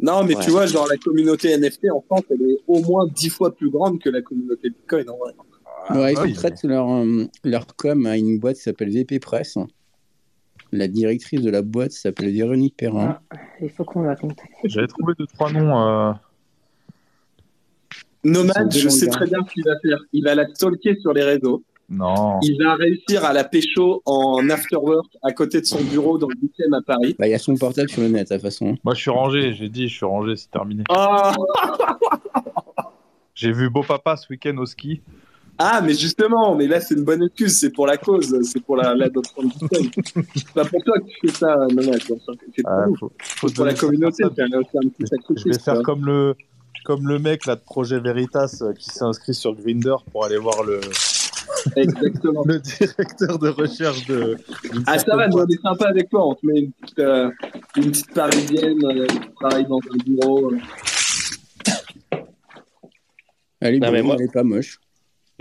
[0.00, 0.42] Non, mais Ouais.
[0.44, 3.70] tu vois, genre la communauté NFT en France, elle est au moins dix fois plus
[3.70, 5.08] grande que la communauté Bitcoin.
[5.10, 5.32] En vrai.
[5.90, 6.30] Ouais, ils Ah oui.
[6.34, 9.58] sous-traitent leur, euh, leur com à une boîte qui s'appelle VP Press.
[10.70, 13.18] La directrice de la boîte s'appelle Véronique Perrin.
[13.30, 14.50] Ah, Il faut qu'on la contacte.
[14.64, 15.78] J'avais trouvé deux, trois noms.
[15.78, 16.12] euh,
[18.24, 19.98] Nomade, C'est je sais très bien ce qu'il va faire.
[20.12, 21.62] Il va la stalker sur les réseaux.
[21.90, 22.38] Non.
[22.42, 26.36] Il va réussir à la pécho en afterwork à côté de son bureau dans le
[26.36, 27.16] 8e à Paris.
[27.18, 28.76] Bah, il y a son portable sur le net, de toute façon.
[28.84, 30.84] Moi, je suis rangé, j'ai dit, je suis rangé, c'est terminé.
[30.88, 31.34] Ah,
[33.34, 35.02] J'ai vu Beau Papa ce week-end au ski.
[35.58, 38.76] Ah, mais justement, mais là c'est une bonne excuse, c'est pour la cause, c'est pour
[38.76, 39.50] la- Bitcoin.
[40.34, 41.66] c'est pas pour toi que tu fais ça.
[41.68, 42.96] C'est pour Ah, nous.
[42.96, 46.04] faut, faut C'est pour la ça à communauté, un, un petit Je vais faire comme
[46.06, 46.34] le,
[46.84, 50.38] comme le mec là, de Projet Veritas euh, qui s'est inscrit sur Grinder pour aller
[50.38, 50.80] voir le,
[51.76, 52.42] Exactement.
[52.46, 54.36] le directeur de recherche de.
[54.86, 56.26] Ah, ça va, nous, on est sympa avec toi.
[56.28, 57.30] On te met une petite, euh,
[57.76, 60.50] une petite parisienne euh, qui travaille dans un bureau.
[60.52, 60.58] euh.
[63.60, 64.80] Elle est Non, bonne, mais moi- elle est pas moche.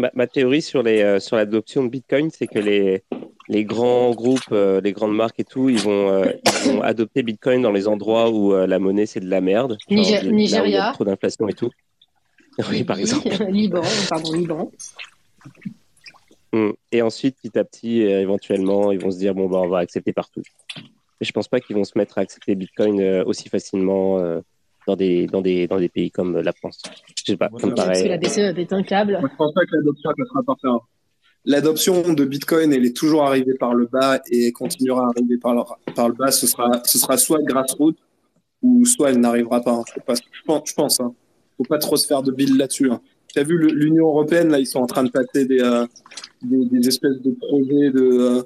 [0.01, 3.03] Ma, ma théorie sur les euh, sur l'adoption de Bitcoin, c'est que les
[3.49, 6.31] les grands groupes, euh, les grandes marques et tout, ils vont euh,
[6.65, 9.77] ils vont adopter Bitcoin dans les endroits où euh, la monnaie c'est de la merde,
[9.89, 10.91] Genre, Niger- là où il y a Nigeria.
[10.93, 11.69] trop d'inflation et tout.
[12.69, 13.29] Oui, par exemple.
[13.49, 14.71] Liban, pardon, Liban.
[16.53, 16.71] Mm.
[16.91, 20.11] Et ensuite, petit à petit, éventuellement, ils vont se dire bon bah on va accepter
[20.13, 20.41] partout.
[21.21, 24.17] Et je pense pas qu'ils vont se mettre à accepter Bitcoin aussi facilement
[24.87, 26.81] dans des dans des dans des pays comme la France.
[27.15, 28.17] Je sais pas, ça me Parce que la.
[28.17, 29.17] BCE pète un câble.
[29.19, 30.69] Moi, je pense pas que l'adoption passera par ça.
[31.45, 35.55] L'adoption de Bitcoin, elle est toujours arrivée par le bas et continuera à arriver par
[35.55, 35.61] le,
[35.95, 36.31] par le bas.
[36.31, 37.97] Ce sera, ce sera soit grassroots
[38.61, 39.71] ou soit elle n'arrivera pas.
[39.71, 39.83] hein.
[40.05, 40.13] Pas.
[40.15, 40.61] Je pense.
[40.69, 41.13] Je pense hein.
[41.57, 42.91] Faut pas trop se faire de billes là-dessus.
[42.91, 43.01] Hein.
[43.33, 45.85] Tu as vu l'Union européenne là, ils sont en train de passer des, euh,
[46.43, 48.43] des, des espèces de projets de euh,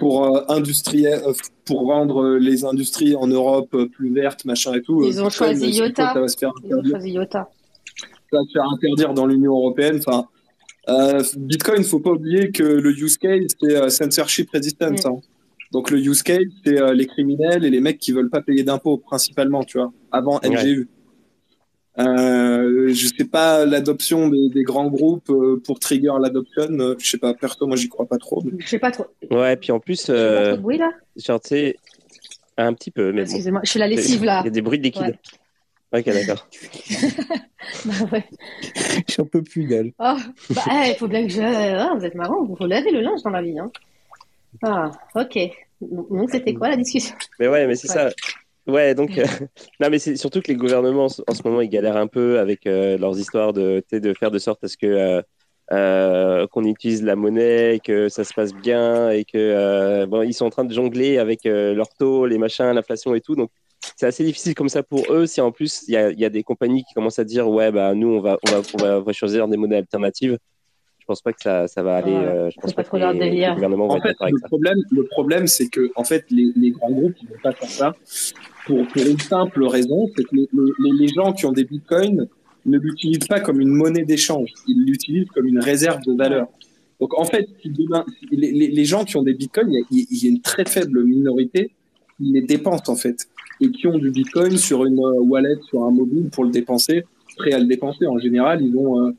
[0.00, 1.32] pour euh, industriel, euh,
[1.64, 5.04] pour rendre euh, les industries en Europe plus vertes, machin et tout.
[5.04, 6.12] Ils ont choisi Iota.
[6.14, 7.48] Ça va se faire Ils ont interdire choisi Iota.
[8.32, 10.00] ça va se faire interdire dans l'Union européenne.
[10.04, 10.26] Enfin,
[10.88, 15.04] euh, Bitcoin, faut pas oublier que le use case c'est euh, censorship resistance.
[15.06, 15.16] hein.
[15.72, 18.64] Donc le use case c'est euh, les criminels et les mecs qui veulent pas payer
[18.64, 20.86] d'impôts principalement, tu vois, avant Ouais.
[22.90, 26.68] Euh, je sais pas l'adoption des, des grands groupes euh, pour trigger l'adoption.
[26.78, 28.42] euh, je sais pas, perso, moi j'y crois pas trop.
[28.44, 29.06] mais- Je sais pas trop.
[29.30, 31.76] Ouais, puis en plus, fais pas euh, trop de bruit là genre tu sais,
[32.56, 33.30] un petit peu, mais bon.
[33.30, 34.40] Excusez-moi, je fais la lessive là.
[34.42, 35.16] Il y a des bruits de liquide.
[35.92, 36.46] Ok, d'accord.
[37.84, 38.24] Bah ouais.
[39.08, 39.92] J'en peux plus d'elle.
[39.98, 40.16] Oh,
[40.50, 41.40] bah, il faut bien que je.
[41.42, 43.58] Ah, vous êtes marrant, vous faut laver le linge dans la vie.
[43.58, 43.70] Hein.
[44.62, 45.38] Ah, ok.
[45.80, 47.14] Donc, c'était quoi la discussion?
[47.38, 47.94] Mais ouais, mais c'est Ouais.
[47.94, 48.10] ça.
[48.66, 49.26] Ouais, donc euh,
[49.80, 52.06] non, mais c'est surtout que les gouvernements en ce- en ce moment ils galèrent un
[52.06, 55.22] peu avec euh, leurs histoires de, de faire de sorte à ce que
[55.72, 60.46] euh, qu'on utilise la monnaie, que ça se passe bien et que bon, ils sont
[60.46, 63.36] en train de jongler avec leurs taux, les machins, l'inflation et tout.
[63.36, 63.50] Donc
[63.96, 65.26] c'est assez difficile comme ça pour eux.
[65.26, 67.70] Si en plus il y a, y a, des compagnies qui commencent à dire ouais
[67.70, 68.62] bah nous on va on va,
[68.96, 70.38] on va, choisir des monnaies alternatives.
[71.10, 72.12] Je pense pas que ça, ça va aller.
[72.12, 76.04] Euh, je pense pas, que les, en fait, le problème, le problème, c'est que en
[76.04, 77.96] fait les, les grands groupes ils vont pas faire ça
[78.64, 82.28] pour, pour une simple raison, c'est que les, les, les, gens qui ont des bitcoins
[82.64, 86.46] ne l'utilisent pas comme une monnaie d'échange, ils l'utilisent comme une réserve de valeur.
[87.00, 87.48] Donc en fait,
[88.30, 91.72] les, les, gens qui ont des bitcoins, il y, a, une très faible minorité
[92.18, 93.26] qui les dépensent en fait
[93.60, 97.02] et qui ont du bitcoin sur une euh, wallet, sur un mobile pour le dépenser,
[97.36, 98.06] prêt à le dépenser.
[98.06, 99.10] En général, ils ont, euh,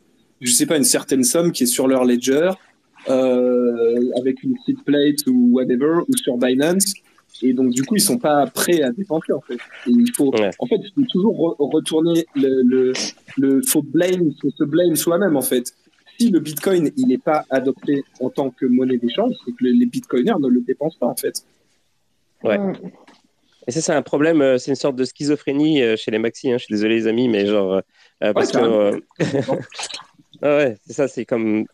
[0.41, 2.51] je sais pas, une certaine somme qui est sur leur ledger
[3.09, 6.93] euh, avec une seed plate ou whatever ou sur Binance.
[7.43, 9.55] Et donc, du coup, ils sont pas prêts à dépenser, en fait.
[9.87, 12.93] Et il faut, en fait, il faut toujours retourner le, le,
[13.37, 15.73] le, faut blame, faut se blame soi-même, en fait
[16.19, 19.85] si le Bitcoin il n'est pas adopté en tant que monnaie d'échange, c'est que les
[19.87, 21.43] Bitcoiners ne le dépensent pas en fait.
[22.43, 22.59] Ouais.
[23.67, 26.51] Et ça, c'est un problème, euh, c'est une sorte de schizophrénie euh, chez les maxi.
[26.51, 26.57] Hein.
[26.57, 27.81] Je suis désolé, les amis, mais genre.
[28.23, 29.03] Euh, parce que.
[30.41, 31.65] ah ouais, c'est ça, c'est comme.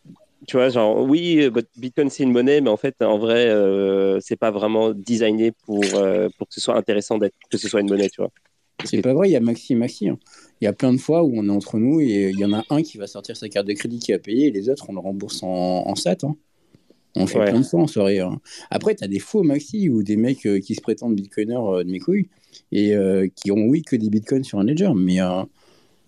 [0.48, 3.52] Tu vois, genre, oui, Bitcoin, c'est une monnaie, mais en fait, en vrai,
[4.22, 7.90] c'est pas vraiment designé pour, pour que ce soit intéressant d'être, que ce soit une
[7.90, 8.30] monnaie, tu vois.
[8.86, 10.10] C'est pas vrai, il y a maxi maxi.
[10.10, 10.20] Hein
[10.62, 12.54] il y a plein de fois où on est entre nous et il y en
[12.54, 14.86] a un qui va sortir sa carte de crédit qui a payé et les autres,
[14.90, 16.18] on le rembourse en, en SAT.
[16.24, 16.36] Hein.
[17.16, 18.20] On fait plein de fois en soirée.
[18.20, 18.40] Hein.
[18.70, 21.84] Après, tu as des faux maxi ou des mecs euh, qui se prétendent bitcoiners euh,
[21.84, 22.30] de mes couilles
[22.72, 24.92] et euh, qui ont, oui, que des bitcoins sur un ledger.
[24.96, 25.18] Mais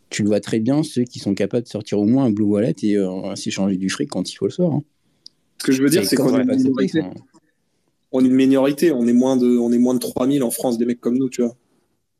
[0.09, 2.45] tu le vois très bien, ceux qui sont capables de sortir au moins un Blue
[2.45, 2.97] Wallet et
[3.35, 4.73] s'échanger du fric quand il faut le soir.
[4.73, 4.83] Hein.
[5.59, 7.03] Ce que je veux dire, c'est qu'on est, une minorité.
[8.11, 8.91] On est une minorité.
[8.91, 11.29] On est moins de, on est moins de 3000 en France, des mecs comme nous,
[11.29, 11.55] tu vois.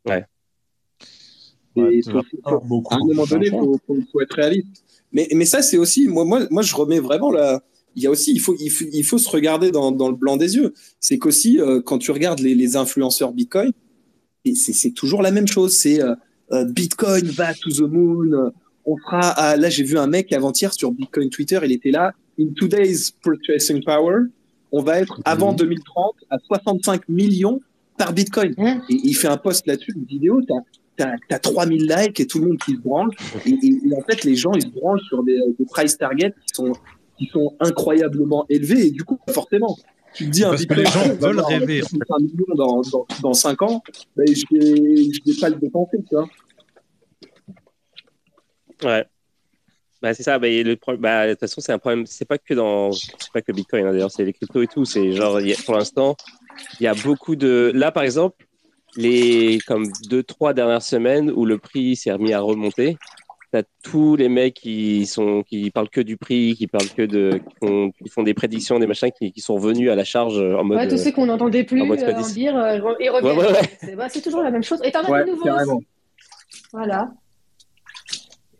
[0.06, 0.26] Ouais
[2.44, 2.60] à un
[3.00, 4.84] moment donné, il faut, être réaliste.
[5.12, 7.64] Mais, mais ça, c'est aussi, moi, moi, moi, je remets vraiment la.
[7.96, 10.16] Il y a aussi, il faut, il faut, il faut se regarder dans, dans, le
[10.16, 10.74] blanc des yeux.
[11.00, 13.72] C'est qu'aussi, euh, quand tu regardes les, les influenceurs Bitcoin,
[14.56, 15.74] c'est toujours la même chose.
[15.74, 16.16] C'est euh, euh,
[16.52, 18.52] Bitcoin va to the moon.
[18.86, 19.30] On fera.
[19.32, 21.60] À, là, j'ai vu un mec avant-hier sur Bitcoin Twitter.
[21.64, 22.14] Il était là.
[22.40, 24.24] In today's purchasing power,
[24.72, 26.28] on va être avant 2030 mhm.
[26.30, 27.60] à 65 millions
[27.98, 28.56] par Bitcoin.
[28.90, 30.42] Et il fait un post là-dessus, une vidéo.
[30.48, 30.56] T'as
[31.00, 33.10] tu as, 3000 likes et tout le monde qui se branle.
[33.46, 35.40] Et, en fait, les gens, ils se branlent sur des,
[35.70, 36.74] price targets qui sont,
[37.18, 38.88] qui sont incroyablement élevés.
[38.88, 39.78] Et du coup, forcément,
[40.20, 41.82] tu te dis un Bitcoin, les gens veulent rêver.
[42.10, 43.82] Un million dans, dans, dans 5 ans,
[44.18, 46.28] ben, je ne vais, pas le dépenser, tu vois.
[48.84, 49.06] Ouais.
[50.02, 50.38] Bah, c'est ça.
[50.38, 52.06] Bah, le bah, de toute façon, c'est un problème.
[52.06, 53.86] C'est pas que dans, c'est pas que Bitcoin.
[53.86, 54.84] Hein, D'ailleurs, c'est les cryptos et tout.
[54.84, 56.18] C'est genre, pour l'instant,
[56.82, 57.72] il y a beaucoup de.
[57.74, 58.46] Là, par exemple,
[58.98, 62.98] les comme deux trois dernières semaines où le prix s'est remis à remonter
[63.52, 67.42] t'as tous les mecs qui sont qui parlent que du prix qui parlent que de
[67.98, 70.78] qui font, des prédictions des machins qui, qui, sont venus à la charge en mode
[70.78, 73.96] ouais tous ceux qu'on n'entendait plus en euh, dire euh, ils reviennent.
[73.98, 74.80] Bah, c'est toujours la même chose.
[74.84, 75.82] Et t'en as de nouveaux
[76.72, 77.12] voilà.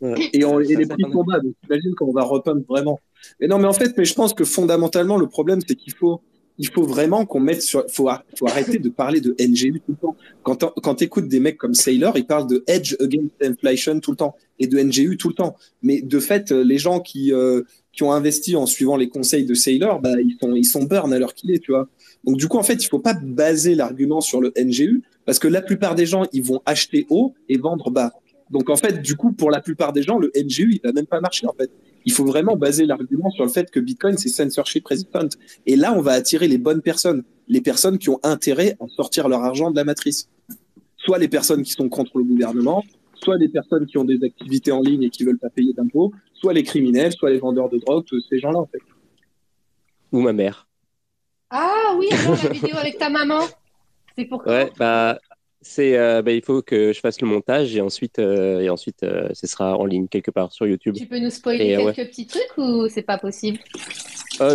[0.02, 2.98] Et, on, et les prix bas donc t'imagines qu'on va repump vraiment.
[3.38, 6.22] Mais non mais en fait mais je pense que fondamentalement le problème c'est qu'il faut
[6.60, 9.96] il faut vraiment qu'on mette sur, faut, faut arrêter de parler de NGU tout le
[9.96, 10.16] temps.
[10.42, 14.10] Quand, quand tu écoutes des mecs comme Sailor, ils parlent de Edge Against Inflation tout
[14.10, 15.56] le temps et de NGU tout le temps.
[15.82, 17.62] Mais de fait, les gens qui, euh,
[17.94, 21.10] qui ont investi en suivant les conseils de Sailor, bah, ils sont, ils sont burn
[21.14, 21.88] à l'heure qu'il est, tu vois.
[22.24, 25.48] Donc, du coup, en fait, il faut pas baser l'argument sur le NGU parce que
[25.48, 28.12] la plupart des gens, ils vont acheter haut et vendre bas.
[28.50, 31.06] Donc, en fait, du coup, pour la plupart des gens, le NGU, il va même
[31.06, 31.70] pas marcher, en fait
[32.04, 35.28] il faut vraiment baser l'argument sur le fait que Bitcoin, c'est censorship resistant.
[35.66, 39.28] Et là, on va attirer les bonnes personnes, les personnes qui ont intérêt à sortir
[39.28, 40.28] leur argent de la matrice.
[40.96, 42.84] Soit les personnes qui sont contre le gouvernement,
[43.22, 46.12] soit les personnes qui ont des activités en ligne et qui veulent pas payer d'impôts,
[46.34, 48.82] soit les criminels, soit les vendeurs de drogue, tous ces gens-là, en fait.
[50.12, 50.66] Ou ma mère.
[51.50, 53.40] Ah oui, alors la vidéo avec ta maman.
[54.16, 55.18] C'est pourquoi Ouais, bah,
[55.62, 59.02] c'est, euh, bah, il faut que je fasse le montage et ensuite, euh, et ensuite,
[59.02, 60.94] euh, ce sera en ligne quelque part sur YouTube.
[60.96, 63.58] Tu peux nous spoiler quelques petits trucs ou c'est pas possible?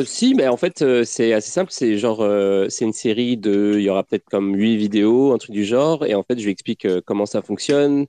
[0.03, 1.72] Si, mais en fait, c'est assez simple.
[1.72, 2.28] C'est genre,
[2.70, 6.06] c'est une série de, il y aura peut-être comme huit vidéos, un truc du genre,
[6.06, 8.08] et en fait, je lui explique comment ça fonctionne.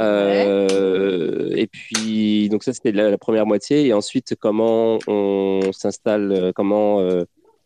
[0.00, 7.06] et puis, donc ça, c'était la, première moitié, et ensuite, comment on s'installe, comment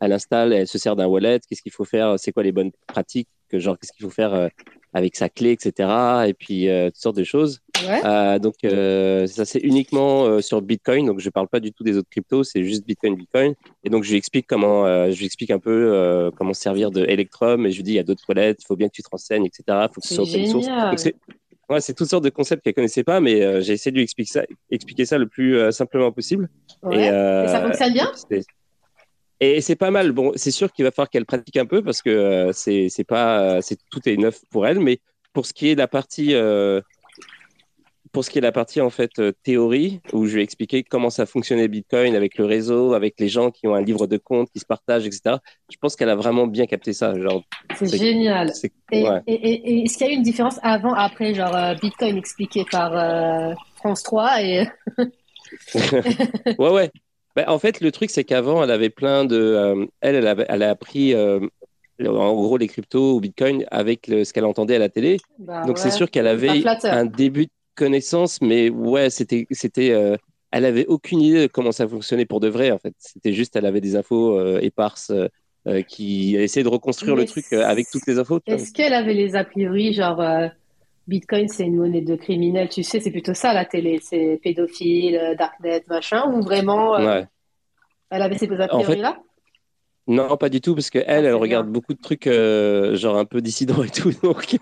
[0.00, 2.72] elle installe, elle se sert d'un wallet, qu'est-ce qu'il faut faire, c'est quoi les bonnes
[2.88, 3.28] pratiques
[3.58, 4.48] genre qu'est-ce qu'il faut faire euh,
[4.94, 5.88] avec sa clé, etc.
[6.26, 7.60] Et puis euh, toutes sortes de choses.
[7.82, 12.10] Euh, donc ça c'est uniquement sur Bitcoin, donc je parle pas du tout des autres
[12.10, 13.54] cryptos, c'est juste Bitcoin, Bitcoin.
[13.84, 17.66] Et donc je lui explique comment, je lui explique un peu comment servir de Electrum.
[17.66, 19.08] Et je lui dis il y a d'autres wallets, il faut bien que tu te
[19.10, 19.86] renseignes, etc.
[19.92, 20.68] Faut que ce soit open source.
[21.68, 24.32] Ouais, c'est toutes sortes de concepts qu'elle connaissait pas, mais j'ai essayé de lui expliquer
[24.32, 26.50] ça, expliquer ça le plus simplement possible.
[26.92, 28.12] Et, et, ça fonctionne bien?
[29.42, 30.12] Et c'est pas mal.
[30.12, 33.60] Bon, c'est sûr qu'il va falloir qu'elle pratique un peu parce que euh, c'est pas,
[33.62, 35.00] c'est tout est neuf pour elle, mais
[35.32, 36.34] pour ce qui est de la partie
[38.12, 40.82] pour ce qui est de la partie en fait euh, théorie, où je vais expliquer
[40.82, 44.18] comment ça fonctionnait Bitcoin avec le réseau, avec les gens qui ont un livre de
[44.18, 45.36] compte, qui se partagent, etc.
[45.70, 47.14] Je pense qu'elle a vraiment bien capté ça.
[47.74, 48.52] C'est génial.
[48.92, 52.92] Et, est-ce qu'il y a eu une différence avant, après, genre euh, Bitcoin expliqué par
[52.96, 54.66] euh, France 3 et
[56.58, 56.90] ouais, ouais.
[57.34, 59.88] Ben, en fait, le truc, c'est qu'avant, elle avait plein de.
[60.00, 61.14] elle, elle, avait, elle a appris
[62.06, 65.18] en gros les cryptos ou Bitcoin avec ce qu'elle entendait à la télé.
[65.38, 70.16] Bah Donc c'est sûr qu'elle avait un début connaissance, mais ouais, c'était, c'était, euh,
[70.50, 72.70] elle avait aucune idée de comment ça fonctionnait pour de vrai.
[72.70, 75.10] En fait, c'était juste, elle avait des infos euh, éparses
[75.66, 78.40] euh, qui essayaient de reconstruire le truc avec toutes les infos.
[78.46, 80.20] Est-ce qu'elle avait les a priori, genre
[81.08, 85.34] Bitcoin, c'est une monnaie de criminels, tu sais, c'est plutôt ça la télé, c'est pédophile,
[85.38, 89.18] darknet, machin, ou vraiment Elle avait ces a priori là
[90.08, 93.16] non, pas du tout, parce qu'elle, elle, ah, elle regarde beaucoup de trucs, euh, genre
[93.16, 94.10] un peu dissidents et tout.
[94.22, 94.58] Donc,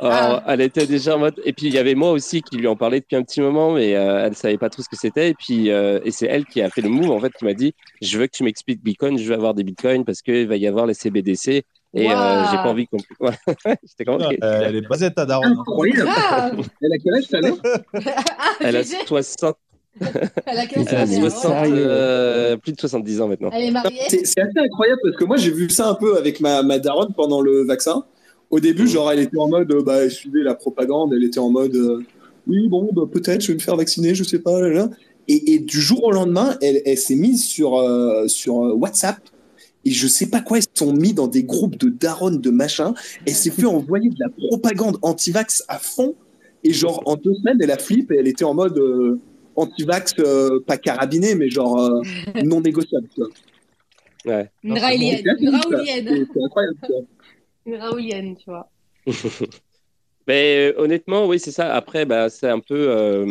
[0.00, 0.44] ah.
[0.46, 1.40] elle était déjà en mode.
[1.44, 3.72] Et puis, il y avait moi aussi qui lui en parlais depuis un petit moment,
[3.72, 5.30] mais euh, elle savait pas trop ce que c'était.
[5.30, 7.54] Et puis, euh, et c'est elle qui a fait le move, en fait, qui m'a
[7.54, 10.56] dit Je veux que tu m'expliques Bitcoin, je veux avoir des Bitcoins parce qu'il va
[10.56, 11.64] y avoir les CBDC.
[11.96, 12.98] Et j'ai pas envie qu'on.
[13.84, 15.56] J'étais comme, elle est basée ta daronne.
[16.06, 16.50] Ah.
[16.82, 17.24] Elle a quel âge,
[18.60, 19.56] Elle a 60.
[20.46, 23.48] Elle a 60, euh, plus de 70 ans maintenant.
[23.50, 23.98] Elle est mariée?
[24.08, 27.14] C'est assez incroyable parce que moi j'ai vu ça un peu avec ma, ma daronne
[27.16, 28.04] pendant le vaccin.
[28.50, 31.50] Au début, genre, elle était en mode, bah, elle suivait la propagande, elle était en
[31.50, 32.04] mode, euh,
[32.46, 34.60] oui, bon, bah, peut-être, je vais me faire vacciner, je sais pas.
[34.60, 34.90] Là, là.
[35.28, 39.18] Et, et, du jour au lendemain, elle, elle s'est mise sur, euh, sur WhatsApp.
[39.86, 42.92] Et je sais pas quoi, ils sont mis dans des groupes de daronnes, de machin.
[43.26, 46.14] Elle s'est fait envoyer de la propagande anti-vax à fond.
[46.64, 48.78] Et genre, en deux semaines, elle a flip et elle était en mode
[49.56, 52.02] anti-vax, euh, pas carabiné, mais genre euh,
[52.44, 53.08] non négociable.
[54.24, 54.50] Ouais.
[54.62, 55.22] Une raoulienne.
[55.26, 56.78] C'est incroyable.
[57.64, 58.70] Une raoulienne, tu vois.
[60.26, 61.74] mais euh, honnêtement, oui, c'est ça.
[61.74, 63.26] Après, bah, c'est un peu.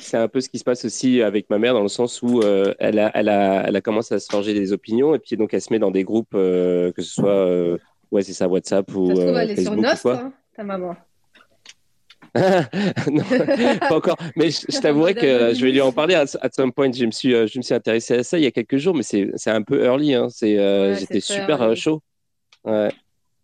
[0.00, 2.42] C'est un peu ce qui se passe aussi avec ma mère dans le sens où
[2.42, 5.54] elle, a, elle, a, elle a commencé à se forger des opinions et puis donc
[5.54, 7.78] elle se met dans des groupes, que ce soit
[8.10, 9.08] ouais, c'est ça, WhatsApp ou.
[9.08, 10.96] Ça se trouve, elle est sur Nost, hein, ta maman.
[13.10, 13.24] non,
[13.80, 14.16] pas encore.
[14.36, 16.92] Mais je, t'avouerai que je vais lui en parler à, some point.
[16.92, 18.94] Je me suis, euh, je me suis intéressé à ça il y a quelques jours,
[18.94, 20.14] mais c'est, c'est un peu early.
[20.14, 20.28] Hein.
[20.30, 22.02] C'est, euh, j'étais super euh, chaud.
[22.64, 22.92] Ouais,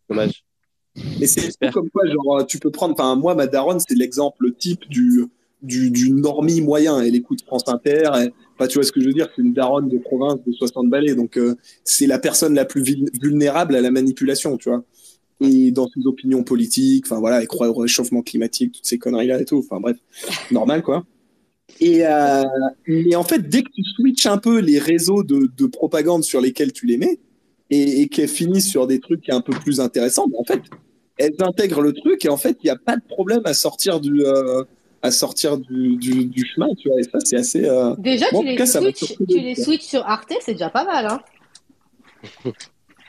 [0.08, 0.44] dommage.
[1.18, 2.94] Mais c'est comme quoi, genre, tu peux prendre.
[2.94, 5.26] Enfin, moi, ma daronne, c'est l'exemple type du,
[5.62, 7.00] du, du normie moyen.
[7.00, 8.10] Elle écoute France Inter.
[8.22, 10.88] Et, tu vois ce que je veux dire C'est une daronne de province de 60
[10.88, 11.14] balais.
[11.14, 11.38] Donc,
[11.84, 12.82] c'est la personne la plus
[13.20, 14.84] vulnérable à la manipulation, tu vois
[15.40, 19.40] et dans ses opinions politiques, enfin voilà, il croit au réchauffement climatique, toutes ces conneries-là
[19.40, 19.58] et tout.
[19.58, 19.96] Enfin bref,
[20.50, 21.04] normal quoi.
[21.80, 22.44] Et, euh,
[23.14, 26.72] en fait, dès que tu switches un peu les réseaux de, de propagande sur lesquels
[26.72, 27.18] tu les mets
[27.70, 30.60] et, qu'elles finissent sur des trucs un peu plus intéressants, en fait,
[31.18, 34.00] elles intègrent le truc et en fait, il n'y a pas de problème à sortir
[34.00, 34.62] du, euh,
[35.06, 37.00] à sortir du, du, chemin, tu vois.
[37.00, 37.64] Et ça, c'est assez.
[37.64, 41.20] Euh, déjà, tu, les, switches, tu les switches sur Arte, c'est déjà pas mal, hein.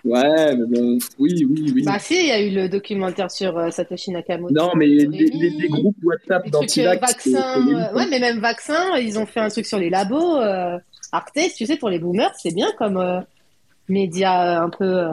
[0.08, 1.84] Ouais, mais bon, oui, oui, oui.
[1.84, 4.54] Bah si, il y a eu le documentaire sur euh, Satoshi Nakamoto.
[4.54, 7.28] Non, mais les, les, groupes WhatsApp d'anti-vax.
[7.28, 10.38] Euh, ouais, mais même vaccin, ils ont fait un truc sur les labos.
[10.38, 10.78] Euh,
[11.12, 13.26] Arte, tu sais, pour les boomers, c'est bien comme
[13.89, 15.04] média un peu.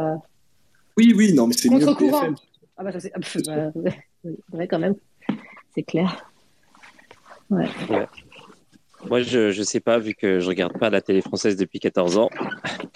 [0.97, 2.35] oui, oui, non, mais c'est mieux contre-courant.
[2.76, 3.12] Ah bah ça c'est
[4.53, 4.97] vrai quand même,
[5.74, 6.28] c'est clair.
[7.51, 7.68] Ouais.
[7.90, 8.07] ouais.
[9.09, 12.18] Moi, je ne sais pas, vu que je regarde pas la télé française depuis 14
[12.18, 12.30] ans.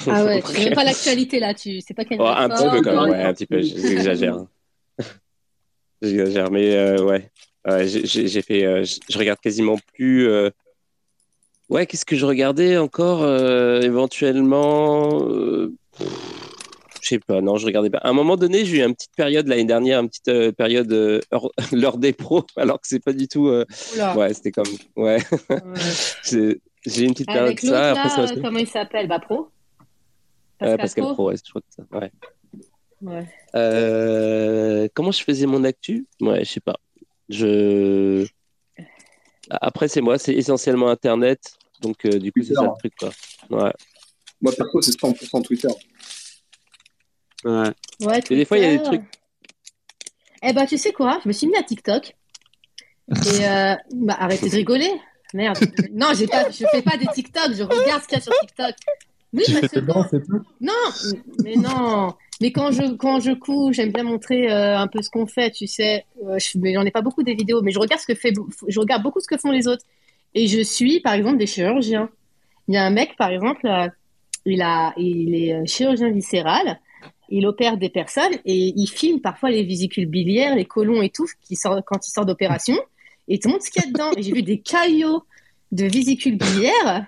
[0.06, 2.82] Ah ouais, tu n'as pas l'actualité là, tu sais pas quelle oh, Un petit peu
[2.82, 4.44] quand même, ouais, un petit peu, j'exagère.
[6.02, 7.30] j'exagère, mais euh, ouais.
[7.84, 10.28] j'ai fait, euh, je regarde quasiment plus.
[10.28, 10.50] Euh,
[11.68, 13.26] ouais, qu'est-ce que je regardais encore
[13.82, 15.28] éventuellement
[17.08, 17.98] je sais pas, non, je regardais pas.
[17.98, 20.92] À un moment donné, j'ai eu une petite période l'année dernière, une petite euh, période
[20.92, 21.20] euh,
[21.72, 23.48] l'heure des pros, alors que c'est pas du tout.
[23.48, 23.64] Euh,
[24.14, 24.66] ouais, c'était comme.
[24.96, 25.18] Ouais.
[26.24, 27.92] j'ai une petite période de ça.
[27.92, 29.08] Après, ça comment il s'appelle?
[29.08, 29.48] Bah, pro
[30.58, 31.28] Pascal, Pascal Pro?
[31.28, 31.82] ouais, je crois que ça.
[33.02, 33.24] Ouais.
[33.54, 34.90] ouais.
[34.92, 36.06] comment je faisais mon actu?
[36.20, 36.76] Ouais, je sais pas.
[37.30, 38.26] Je.
[39.48, 41.54] Après, c'est moi, c'est essentiellement Internet.
[41.80, 43.10] Donc, du coup, c'est ça le truc, quoi.
[43.48, 43.72] Ouais.
[44.42, 45.68] Moi, perso, c'est 100% Twitter.
[47.44, 47.70] Ouais.
[48.00, 49.02] ouais Et des fois, il y a des trucs.
[50.42, 51.20] Eh ben, tu sais quoi?
[51.22, 52.14] Je me suis mis à TikTok.
[53.08, 53.74] Et euh...
[53.94, 54.92] bah, arrêtez de rigoler.
[55.34, 55.58] Merde.
[55.92, 58.32] Non, j'ai pas, je fais pas des TikTok, je regarde ce qu'il y a sur
[58.40, 58.74] TikTok.
[59.36, 60.06] Que quand...
[60.60, 60.72] Non,
[61.44, 62.14] mais non.
[62.40, 65.50] Mais quand je quand je couds, j'aime bien montrer euh, un peu ce qu'on fait,
[65.50, 66.06] tu sais.
[66.24, 68.32] Euh, je, mais j'en ai pas beaucoup des vidéos, mais je regarde ce que fait,
[68.68, 69.84] je regarde beaucoup ce que font les autres.
[70.34, 72.08] Et je suis, par exemple, des chirurgiens.
[72.68, 73.88] Il y a un mec, par exemple, euh,
[74.46, 76.80] il a, il est chirurgien viscéral.
[77.28, 81.26] Il opère des personnes et il filme parfois les vésicules biliaires, les colons et tout,
[81.42, 82.76] qui sortent, quand il sort d'opération.
[83.28, 84.10] Et tout le monde ce qu'il y a dedans.
[84.16, 85.22] Et j'ai vu des caillots
[85.72, 87.06] de vésicules biliaires.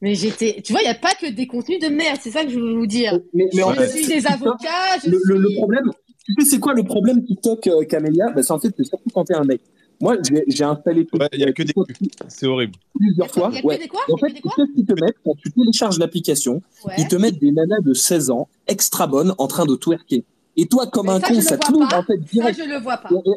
[0.00, 2.44] Mais j'étais, tu vois, il n'y a pas que des contenus de merde, c'est ça
[2.44, 3.18] que je veux vous dire.
[3.32, 5.90] Mais, mais en je fait, suis des avocats, je le, problème,
[6.26, 8.30] tu sais, c'est quoi le problème TikTok, euh, Camélia?
[8.30, 9.62] Bah, C'est en fait, c'est surtout quand t'es un mec.
[10.00, 10.16] Moi,
[10.48, 12.74] j'ai installé Ouais, il y a que des TikTok C'est horrible.
[12.94, 13.50] plusieurs fois.
[13.52, 13.78] Il y a que Ouais.
[13.78, 16.62] des quoi En fait, que des quoi qu'est-ce qu'ils te mettent quand tu télécharges l'application
[16.84, 16.94] Ouais.
[16.98, 20.24] Ils te mettent des nanas de 16 ans, extra bonnes, en train de twerker.
[20.56, 21.98] Et toi, comme Mais un ça, con, je ça te vois l'ouvre pas.
[21.98, 22.58] en fait Ça, direct.
[22.62, 23.08] je le vois pas.
[23.10, 23.30] Et,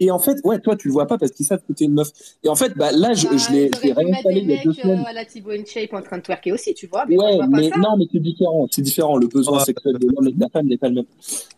[0.00, 1.94] et- en fait, ouais, toi, tu le vois pas parce qu'ils savent que t'es une
[1.94, 2.08] meuf.
[2.42, 4.80] Et en fait, bah, là, je, Bah, je l'ai réinstallé il y a deux mecs
[4.80, 4.98] semaines.
[5.00, 7.04] euh, à la Thibaut InShape en train de twerker aussi, tu vois.
[7.06, 7.76] Mais Ouais, vois pas mais ça.
[7.78, 9.16] non, mais c'est différent, c'est différent.
[9.16, 9.64] Le besoin Ouais.
[9.64, 11.04] sexuel de l'homme et de la femme n'est pas le même.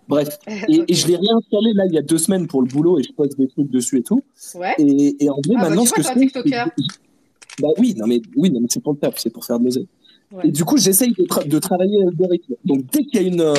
[0.09, 0.39] Bref.
[0.69, 3.13] Et, je l'ai réinstallé là il y a deux semaines pour le boulot et je
[3.13, 4.23] poste des trucs dessus et tout.
[4.55, 4.75] Ouais.
[4.79, 6.29] Et, et en vrai, Ah, bah, maintenant, tu ce que vois, je fais.
[6.45, 9.59] C'est- Bah oui, non mais, oui, non, mais c'est pour le taf, c'est pour faire
[9.59, 9.89] de l'oseille.
[10.33, 10.49] Ouais.
[10.49, 12.55] Et du coup, j'essaye de, tra- de travailler l'algorithme.
[12.65, 13.55] Donc, dès qu'il y a une, euh,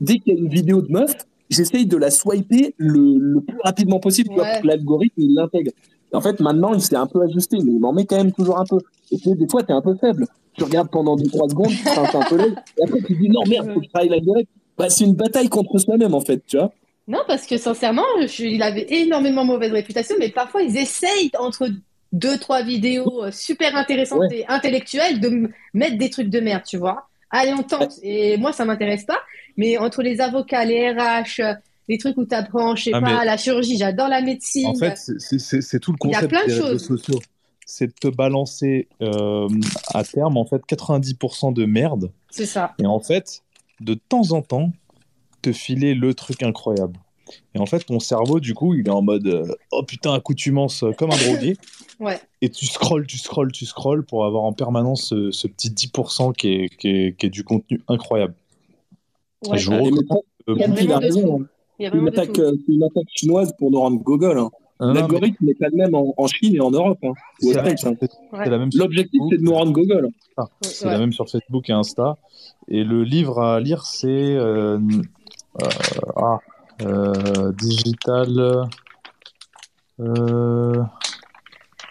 [0.00, 1.12] dès qu'il y a une vidéo de meuf,
[1.50, 4.52] j'essaye de la swiper le, le plus rapidement possible tu Ouais.
[4.54, 5.70] pour que l'algorithme l'intègre.
[6.12, 8.58] En fait, maintenant, il s'est un peu ajusté, mais il m'en met quand même toujours
[8.58, 8.78] un peu.
[9.10, 10.26] Et tu sais, des fois, t'es un peu faible.
[10.52, 13.40] Tu regardes pendant 2-3 secondes, tu un peu l'œil, et après, tu te dis non,
[13.48, 14.50] merde, faut que je travaille l'algorithme.
[14.78, 16.72] Bah, c'est une bataille contre soi-même, en fait, tu vois.
[17.08, 21.68] Non, parce que sincèrement, je- il avait énormément mauvaise réputation, mais parfois ils essayent entre
[22.12, 24.38] deux, trois vidéos euh, super intéressantes Ouais.
[24.40, 27.08] et intellectuelles de mettre des trucs de merde, tu vois.
[27.30, 27.98] Allez, on tente.
[28.02, 29.18] Et moi, ça m'intéresse pas.
[29.56, 31.40] Mais entre les avocats, les RH,
[31.88, 34.66] les trucs où tu apprends, je sais Ah, pas, la chirurgie, j'adore la médecine.
[34.66, 36.86] En fait, c'est- tout le Il y a concept plein de réseaux choses.
[36.86, 37.20] sociaux.
[37.66, 39.48] C'est de te balancer euh,
[39.94, 42.10] à terme, en fait, 90% de merde.
[42.30, 42.74] C'est ça.
[42.78, 43.42] Et en fait,
[43.80, 44.70] de temps en temps,
[45.40, 46.98] te filer le truc incroyable.
[47.54, 50.82] Et en fait, ton cerveau, du coup, il est en mode euh, oh putain, accoutumance
[50.84, 51.56] euh, comme un drogué.
[52.00, 52.20] Ouais.
[52.42, 56.32] Et tu scrolles, tu scrolles, tu scrolles pour avoir en permanence ce, ce petit 10%
[56.34, 58.34] qui est, qui, est, qui est du contenu incroyable.
[59.50, 59.58] Ouais.
[59.58, 59.76] Je vous
[60.48, 64.38] Il y a C'est une attaque, euh, c'est une attaque chinoise pour nous rendre Google.
[64.38, 64.50] hein.
[64.80, 66.98] mais L'algorithme n'est pas le même en, en Chine et en Europe.
[67.02, 67.12] Hein.
[67.40, 68.06] C'est la même States, hein.
[68.32, 69.32] c'est sur L'objectif, Facebook.
[69.32, 70.08] c'est de nous rendre Google.
[70.62, 70.92] C'est Ouais.
[70.92, 72.16] la même sur Facebook et Insta.
[72.68, 74.78] Et le livre à lire, c'est euh,
[75.62, 75.66] euh,
[76.16, 76.38] ah,
[76.82, 78.66] euh, Digital.
[80.00, 80.82] euh,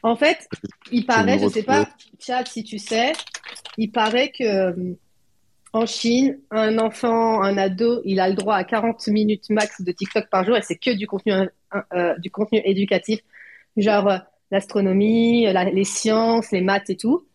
[0.04, 0.48] En fait,
[0.92, 1.64] il paraît, je sais retrouver.
[1.86, 1.90] pas,
[2.20, 3.14] Chad, si tu sais,
[3.78, 4.94] il paraît que euh,
[5.74, 9.92] en Chine, un enfant, un ado, il a le droit à 40 minutes max de
[9.92, 11.48] TikTok par jour et c'est que du contenu, euh,
[11.94, 13.20] euh, du contenu éducatif,
[13.76, 14.18] genre euh,
[14.52, 17.26] l'astronomie, la- les sciences, les maths et tout,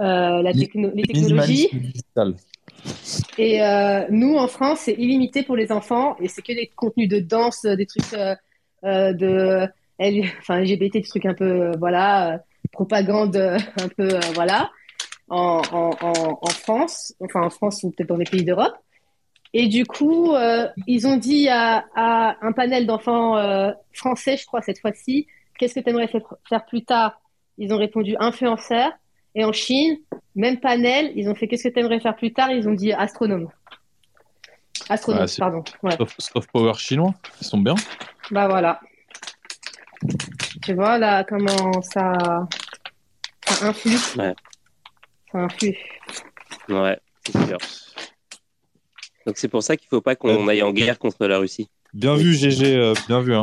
[0.00, 1.68] euh, la techno- les technologies.
[3.38, 7.08] Et euh, nous, en France, c'est illimité pour les enfants et c'est que des contenus
[7.08, 8.34] de danse, des trucs euh,
[8.84, 9.68] euh, de
[10.40, 12.38] enfin, LGBT, des trucs un peu, euh, voilà, euh,
[12.72, 14.70] propagande euh, un peu, euh, voilà,
[15.28, 18.76] en, en, en, en France, enfin en France ou peut-être dans les pays d'Europe.
[19.54, 24.44] Et du coup, euh, ils ont dit à, à un panel d'enfants euh, français, je
[24.44, 25.26] crois, cette fois-ci,
[25.58, 27.20] qu'est-ce que tu aimerais faire, plus tard?
[27.56, 28.90] Ils ont répondu influenceur.
[29.34, 29.96] Et en Chine,
[30.34, 32.50] même panel, ils ont fait qu'est-ce que tu aimerais faire plus tard?
[32.50, 33.48] Ils ont dit astronome.
[34.88, 35.64] Astronome, pardon.
[35.82, 35.96] Ouais.
[35.96, 37.74] Soft, soft power chinois, ils sont bien.
[38.30, 38.80] Bah voilà.
[40.62, 42.12] Tu vois là comment ça,
[43.46, 43.96] ça influe.
[44.16, 44.34] Ouais.
[45.32, 45.76] Ça influe.
[46.68, 47.58] Ouais, c'est sûr.
[49.26, 51.68] Donc c'est pour ça qu'il faut pas qu'on aille en guerre contre la Russie.
[51.92, 53.34] Bien vu, GG, euh, bien vu.
[53.34, 53.42] Hein.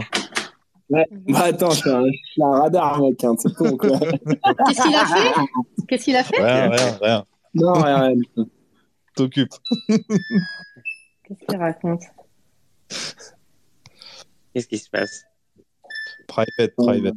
[0.90, 1.06] Ouais.
[1.12, 3.24] Bah attends, je suis un, je suis un radar, mec.
[3.24, 4.00] Hein, c'est con, quoi.
[4.00, 5.42] Qu'est-ce qu'il a fait?
[5.88, 6.44] Qu'est-ce qu'il a fait?
[6.44, 7.26] Rien, rien, rien.
[7.56, 8.16] non, rien, rien.
[9.16, 9.54] T'occupes.
[9.88, 12.04] Qu'est-ce qu'il raconte?
[14.54, 15.24] Qu'est-ce qui se passe?
[16.28, 17.16] Private, private.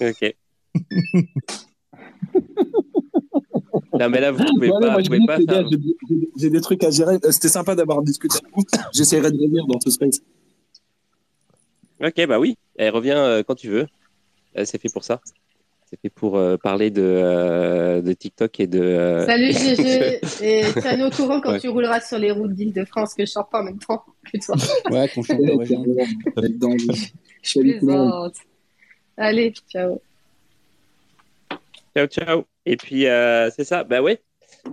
[0.00, 0.34] Ok.
[4.04, 5.68] non mais là vous pouvez Ouais, non, pas, moi, vous je pouvez pas faire.
[6.36, 7.16] j'ai des- trucs à gérer.
[7.24, 8.64] Euh, C'était sympa d'avoir discuté avec vous.
[8.94, 10.20] J'essaierai de revenir dans ce space.
[12.02, 13.86] Ok bah oui, elle revient euh, quand tu veux.
[14.58, 15.20] Euh, c'est fait pour ça.
[15.88, 18.80] C'est fait pour euh, parler de, euh, de TikTok et de.
[18.80, 20.20] euh, Salut GG.
[20.42, 21.60] Et tiens-nous au courant quand Ouais.
[21.60, 24.56] tu rouleras sur les routes d'Île-de-France que je sors pas en même temps que toi.
[24.90, 25.38] Ouais, qu'on chante.
[26.36, 26.76] Avec dans-
[27.42, 28.36] Je plaisante.
[29.16, 30.00] Allez, ciao.
[31.94, 32.44] Ciao, ciao.
[32.66, 34.20] Et puis, euh, c'est ça, bah ouais.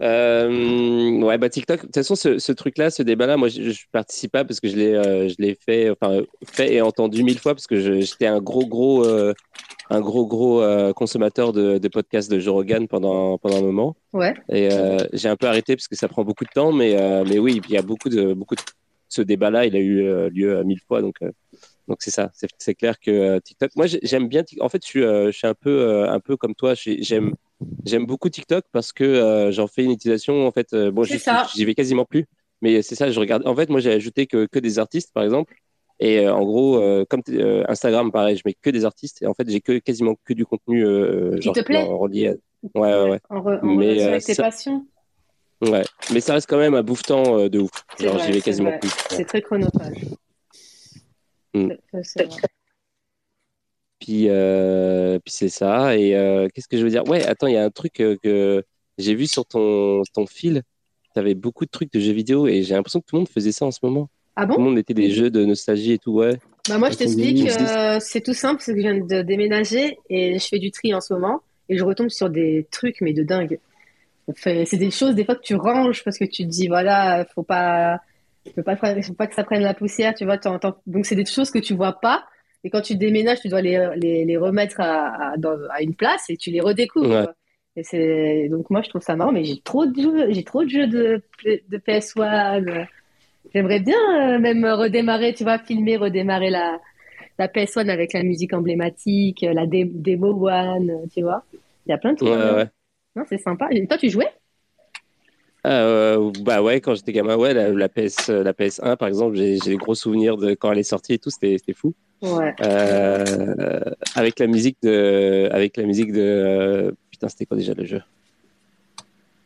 [0.03, 3.85] Euh, ouais, bah TikTok, de toute façon, ce, ce truc-là, ce débat-là, moi, je, je
[3.91, 7.39] participe pas parce que je l'ai, euh, je l'ai fait, enfin, fait et entendu mille
[7.39, 9.33] fois parce que je- j'étais un gros, gros, euh,
[9.89, 10.61] un gros, gros
[10.93, 13.95] consommateur de, de podcasts de Joe Rogan pendant, pendant un moment.
[14.13, 14.35] Ouais.
[14.49, 14.69] Et
[15.13, 17.73] j'ai un peu arrêté parce que ça prend beaucoup de temps, mais, mais oui, il
[17.73, 18.61] y a beaucoup de, beaucoup de,
[19.07, 21.15] ce débat-là, il a eu lieu mille fois, donc.
[21.89, 23.71] Donc c'est ça, c'est clair que euh, TikTok.
[23.75, 24.43] Moi j'ai- j'aime bien.
[24.61, 26.73] En fait, je suis, euh, je suis un peu, euh, un peu comme toi.
[26.75, 27.33] J'ai- J'aime,
[27.83, 30.45] j'aime beaucoup TikTok parce que euh, j'en fais une utilisation.
[30.47, 32.25] En fait, euh, bon, j'y vais quasiment plus.
[32.61, 33.45] Mais c'est ça, je regarde.
[33.47, 35.55] En fait, moi, j'ai ajouté que, que des artistes, par exemple.
[36.01, 36.79] Et euh, en gros,
[37.09, 37.21] comme
[37.67, 39.21] Instagram, pareil, je mets que des artistes.
[39.21, 40.81] Et en fait, j'ai que quasiment que du contenu
[41.41, 41.77] genre te plaît?
[41.77, 42.27] en relié.
[42.29, 42.33] à-
[42.75, 43.19] Ouais, ouais, ouais.
[43.29, 44.85] En, re- en Mais, avec tes ça- passions.
[45.61, 45.83] Ouais.
[46.13, 47.71] Mais ça reste quand même un bouffe-temps euh, de ouf.
[47.99, 48.91] Genre, j'y vais quasiment plus.
[49.09, 49.97] C'est très chronophage.
[51.53, 51.69] Mm.
[53.99, 55.97] Puis, euh, puis c'est ça.
[55.97, 57.05] Et euh, qu'est-ce que je veux dire?
[57.07, 58.63] Ouais, attends, il y a un truc euh, que
[58.97, 60.63] j'ai vu sur ton, ton fil.
[61.13, 63.29] Tu avais beaucoup de trucs de jeux vidéo et j'ai l'impression que tout le monde
[63.29, 64.09] faisait ça en ce moment.
[64.35, 64.63] Ah Tout le bon?
[64.69, 66.37] monde était des jeux de nostalgie et tout, ouais.
[66.69, 70.37] Bah moi, je t'explique, euh, c'est tout simple, c'est que je viens de déménager et
[70.37, 73.23] je fais du tri en ce moment et je retombe sur des trucs, mais de
[73.23, 73.59] dingue.
[74.29, 77.25] Enfin, C'est des choses, des fois, que tu ranges parce que tu te dis, voilà,
[77.33, 77.99] faut pas,
[78.55, 80.37] faut pas, faut pas que ça prenne la poussière, tu vois.
[80.87, 82.25] Donc, c'est des choses que tu vois pas.
[82.63, 85.95] Et quand tu déménages, tu dois les, les, les remettre à, à, dans- à une
[85.95, 87.09] place et tu les redécouvres.
[87.09, 87.23] Ouais.
[87.23, 87.33] quoi.
[87.75, 90.63] Et c'est, donc, moi, je trouve ça marrant, mais j'ai trop de jeux, j'ai trop
[90.63, 92.61] de jeux de, de PS1.
[93.53, 96.79] J'aimerais bien euh, même redémarrer, tu vois, filmer, redémarrer la,
[97.39, 101.43] la PS1 avec la musique emblématique, la dé- Demo One, euh, tu vois.
[101.85, 102.33] Il y a plein de trucs.
[102.33, 102.69] Ouais, ouais.
[103.15, 103.67] Non, c'est sympa.
[103.71, 104.31] Et toi, tu jouais?
[105.67, 109.57] Euh, bah ouais, quand j'étais gamin, ouais, la, la PS, la PS1, par exemple, j'ai
[109.59, 111.93] des gros souvenirs de quand elle est sortie et tout, c'était fou.
[112.21, 112.53] Ouais.
[112.61, 113.83] Euh,
[114.15, 118.01] avec la musique de, avec la musique de, euh, putain, c'était quoi déjà le jeu?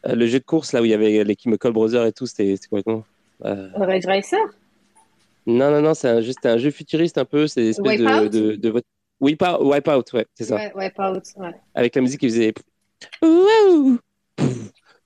[0.07, 2.26] Euh, Le jeu de course là où il y avait les Chemical Brothers et tout,
[2.26, 3.03] c'était quoi comment
[3.45, 4.39] Euh, Rage Racer?
[5.45, 8.55] Non, non, non, c'est un, un jeu futuriste un peu, c'est une espèce de, de,
[8.55, 8.82] de, voit-
[9.20, 10.55] Wipeout, Wipeout, ouais, c'est ça.
[10.55, 11.51] Ouais, Wipeout, ouais.
[11.76, 12.53] Avec la musique qui faisait.
[13.22, 13.97] Ouah,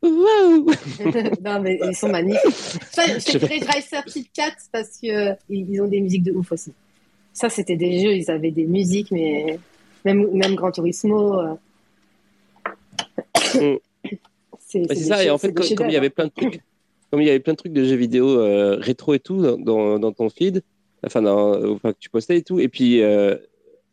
[0.04, 0.74] ouah.
[1.44, 2.52] Non, mais ils sont magnifiques.
[2.92, 6.74] Ça, c'est Rage Racer Kit Kat parce que euh, ont des musiques de ouf aussi.
[7.34, 9.60] Ça, c'était des jeux, ils avaient des musiques, mais
[10.06, 11.40] même, même Gran Turismo.
[11.40, 11.54] euh,
[13.56, 13.78] Mm.
[14.60, 16.62] C'est des ça, et en fait, comme, comme il y avait plein de trucs,
[17.10, 19.58] comme il y avait plein de trucs de jeux vidéo euh, rétro et tout dans,
[19.58, 20.62] dans, dans ton feed,
[21.06, 23.38] enfin, dans, enfin, que tu postais et tout, et puis euh,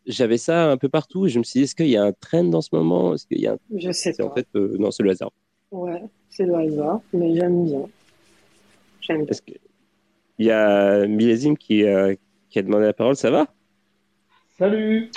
[0.07, 2.13] j'avais ça un peu partout, et je me suis dit, est-ce qu'il y a un
[2.13, 3.15] trend en ce moment?
[3.15, 3.59] Est-ce qu'il y a un...
[3.77, 4.25] Je sais pas.
[4.25, 5.31] en fait, non, c'est le hasard.
[5.75, 7.83] Ouais, c'est le hasard, mais j'aime bien.
[9.01, 9.37] J'aime bien.
[10.39, 12.15] Il y a Millésime qui, euh,
[12.49, 13.49] qui a demandé la parole, ça va?
[14.57, 15.11] Salut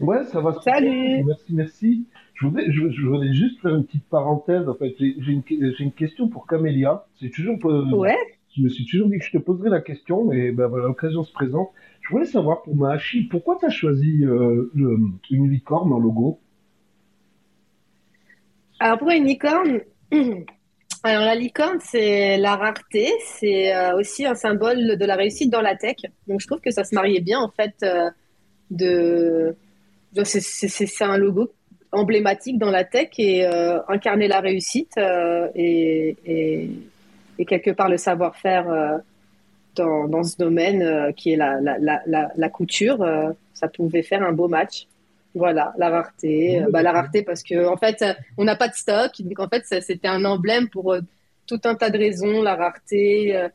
[0.00, 0.58] Ouais, ça va.
[0.62, 2.04] Salut Merci, merci.
[2.32, 4.66] Je voulais, je, je voulais juste faire une petite parenthèse.
[4.70, 7.04] En fait, j'ai une, question pour Camélia.
[7.20, 8.16] C'est toujours, euh, Ouais,
[8.56, 11.32] je me suis toujours dit que je te poserais la question, mais ben, l'occasion se
[11.32, 11.68] présente.
[12.00, 14.98] Je voulais savoir pour Mahachi, pourquoi tu as choisi euh, le-
[15.30, 16.40] une licorne en logo?
[18.78, 19.80] Alors pour une licorne,
[21.02, 25.62] alors la licorne, c'est la rareté, c'est euh, aussi un symbole de la réussite dans
[25.62, 25.96] la tech.
[26.26, 28.10] Donc je trouve que ça se mariait bien en fait euh,
[28.70, 29.56] de,
[30.24, 31.52] c'est un logo
[31.92, 34.98] emblématique dans la tech et euh, incarner la réussite
[35.54, 36.16] et,
[37.46, 39.00] quelque part le savoir-faire
[39.74, 43.06] dans, ce domaine qui est la, couture,
[43.54, 44.86] ça pouvait faire un beau match.
[45.36, 48.02] Voilà, la rareté, euh, bah, la rareté parce que en fait,
[48.38, 51.00] on n'a pas de stock, donc en fait, c'était un emblème pour euh,
[51.46, 53.48] tout un tas de raisons, la rareté, euh,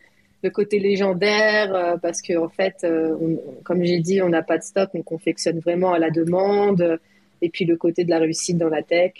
[0.43, 4.43] le côté légendaire, euh, parce que en fait, euh, on- comme j'ai dit, on n'a
[4.43, 6.99] pas de stock, on confectionne vraiment à la demande,
[7.41, 9.13] et puis le côté de la réussite dans la tech,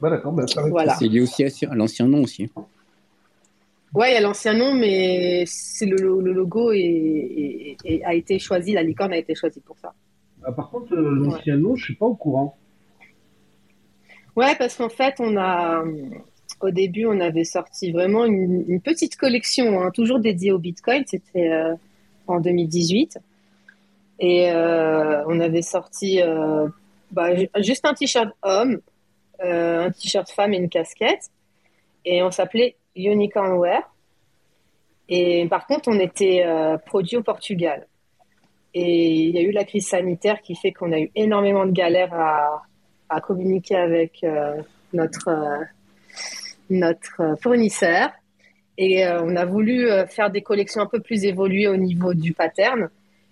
[0.00, 0.94] Bah d'accord, ça voilà.
[0.98, 2.50] C'est lié aussi à, l'ancien nom aussi.
[3.94, 8.14] Ouais, il y a l'ancien nom, mais c'est le, le logo est- est- est- a
[8.14, 9.92] été choisi, la licorne a été choisie pour ça.
[10.44, 12.56] Ah, par contre, euh, l'ancien nom, je suis pas au courant.
[14.36, 15.84] Ouais, parce qu'en fait, on a,
[16.60, 21.04] au début, on avait sorti vraiment une, une petite collection, hein, toujours dédiée au Bitcoin.
[21.06, 21.74] C'était euh,
[22.26, 23.18] en 2018.
[24.20, 26.68] Et euh, on avait sorti euh,
[27.10, 28.80] bah, ju- juste un t-shirt homme,
[29.44, 31.30] euh, un t-shirt femme et une casquette.
[32.04, 33.82] Et on s'appelait Unicorn Wear.
[35.08, 37.86] Et par contre, on était euh, produit au Portugal.
[38.74, 41.72] Et il y a eu la crise sanitaire qui fait qu'on a eu énormément de
[41.72, 44.62] galères à, communiquer avec euh,
[44.94, 45.64] notre, euh,
[46.70, 48.10] notre euh, fournisseur.
[48.78, 52.88] Et on a voulu faire des collections un peu plus évoluées au niveau du pattern.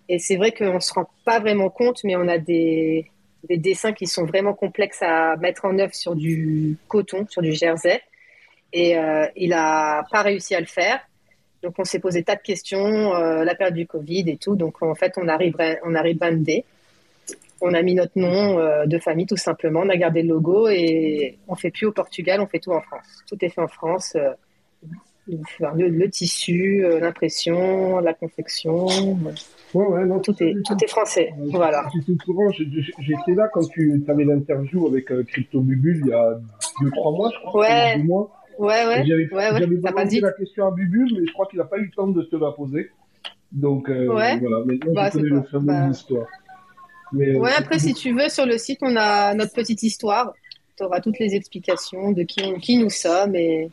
[0.07, 3.11] Et c'est vrai qu'on ne se rend pas vraiment compte, mais on a des,
[3.49, 7.55] des dessins qui sont vraiment complexes à mettre en œuvre sur du coton, sur du
[7.55, 8.03] jersey.
[8.75, 8.97] Et
[9.35, 11.01] il n'a pas réussi à le faire.
[11.63, 14.57] Donc on s'est posé tas de questions, euh, la période du Covid et tout.
[14.57, 16.65] Donc en fait, on a, rebrand- on a rebrandé.
[17.63, 19.81] On a mis notre nom euh, de famille tout simplement.
[19.85, 22.81] On a gardé le logo et on fait plus au Portugal, on fait tout en
[22.81, 23.05] France.
[23.29, 24.17] Tout est fait en France.
[24.17, 24.31] euh,
[25.29, 28.87] le, le tissu, l'impression, la confection,
[29.73, 31.33] Ouais, ouais, non, tout est, tout est français.
[31.53, 31.87] Voilà.
[32.99, 36.41] J'étais là quand tu avais l'interview avec Crypto Bubule il y a
[36.83, 37.61] 2-3 mois, je crois.
[37.61, 37.99] Ouais.
[37.99, 38.31] mois.
[38.59, 39.05] Ouais, ouais.
[39.07, 40.23] J'avais ouais, demandé vite.
[40.23, 42.37] la question à Bubu, mais je crois qu'il n'a pas eu le temps de te
[42.37, 42.91] la poser.
[43.53, 44.39] Donc euh, Ouais.
[44.39, 45.89] voilà, maintenant Bah, connais le pas- fameux bah.
[45.91, 46.27] histoire.
[47.13, 50.33] Mais, euh, Ouais, après, si tu veux, sur le site, on a notre petite histoire.
[50.77, 53.71] Tu auras toutes les explications de qui, on- qui nous sommes et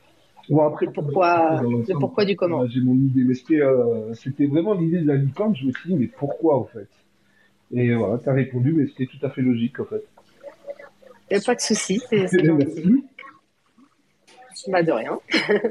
[0.49, 2.65] Bon, après, pourquoi, le pourquoi du comment.
[2.67, 4.13] J'ai mon idée, mais c'était euh,
[4.49, 5.53] vraiment l'idée de la licorne.
[5.55, 6.87] Je me suis dit, mais pourquoi en fait?
[7.73, 10.03] Et voilà, tu as répondu, mais c'était tout à fait logique en fait.
[11.29, 12.01] Y a pas de souci.
[12.13, 12.37] Merci.
[14.67, 15.19] Bah, de rien.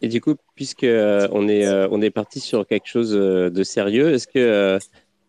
[0.00, 3.50] Et du coup, puisque euh, on est euh, on est parti sur quelque chose euh,
[3.50, 4.78] de sérieux, est-ce que euh,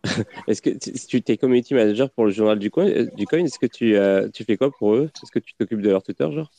[0.48, 3.39] est-ce que tu si tu t'es community manager pour le journal du coin, du coin,
[3.39, 5.12] est-ce que tu euh, tu fais quoi pour eux?
[5.22, 6.50] Est-ce que tu t'occupes de leur Twitter, genre?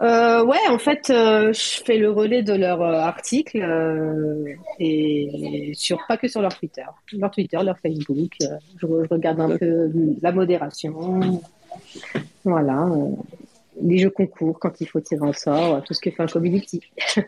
[0.00, 4.44] Euh, ouais, en fait, euh, je fais le relais de leurs articles euh,
[4.80, 8.32] et sur pas que sur leur Twitter, leur Twitter, leur Facebook.
[8.42, 9.90] euh, je, re- je regarde un peu
[10.22, 11.20] la modération,
[12.44, 13.10] voilà, euh,
[13.82, 16.26] les jeux concours quand il faut tirer en sort, euh, tout ce que fait un
[16.26, 16.80] community.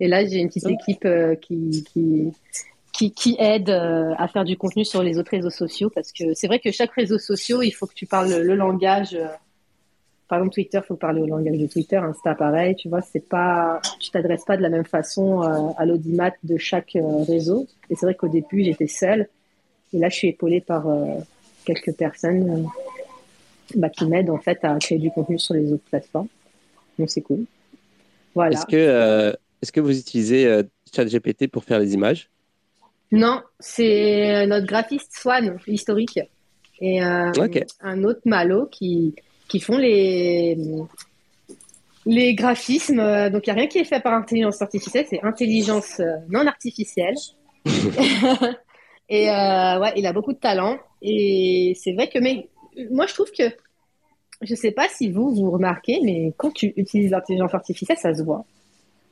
[0.00, 2.32] Et là, j'ai une petite équipe euh, qui, qui,
[2.92, 6.34] qui, qui aide euh, à faire du contenu sur les autres réseaux sociaux parce que
[6.34, 9.14] c'est vrai que chaque réseau social, il faut que tu parles le, langage.
[9.14, 9.26] euh,
[10.28, 13.80] par exemple, Twitter, faut parler au langage de Twitter, Insta, pareil, tu vois, c'est pas,
[13.98, 17.66] tu t'adresses pas de la même façon à l'audimat de chaque réseau.
[17.88, 19.26] Et c'est vrai qu'au début, j'étais seule.
[19.94, 20.84] Et là, je suis épaulée par
[21.64, 22.68] quelques personnes
[23.76, 26.28] bah, qui m'aident, en fait, à créer du contenu sur les autres plateformes.
[26.98, 27.44] Donc, c'est cool.
[28.34, 28.56] Voilà.
[28.56, 30.62] Est-ce que euh, est-ce que vous utilisez euh,
[30.94, 32.30] ChatGPT pour faire les images?
[33.10, 36.20] Non, c'est notre graphiste Swan, historique,
[36.80, 37.32] et euh,
[37.80, 39.14] un autre Malo qui,
[39.48, 40.56] qui font les,
[42.06, 43.00] les graphismes.
[43.00, 46.16] Euh, Donc, il n'y a rien qui est fait par intelligence artificielle, c'est intelligence euh,
[46.28, 47.14] non artificielle.
[49.08, 50.78] et euh, ouais, il a beaucoup de talent.
[51.00, 52.48] Et c'est vrai que, mais
[52.90, 53.44] moi, je trouve que,
[54.42, 58.22] je sais pas si vous, vous remarquez, mais quand tu utilises l'intelligence artificielle, ça se
[58.22, 58.44] voit.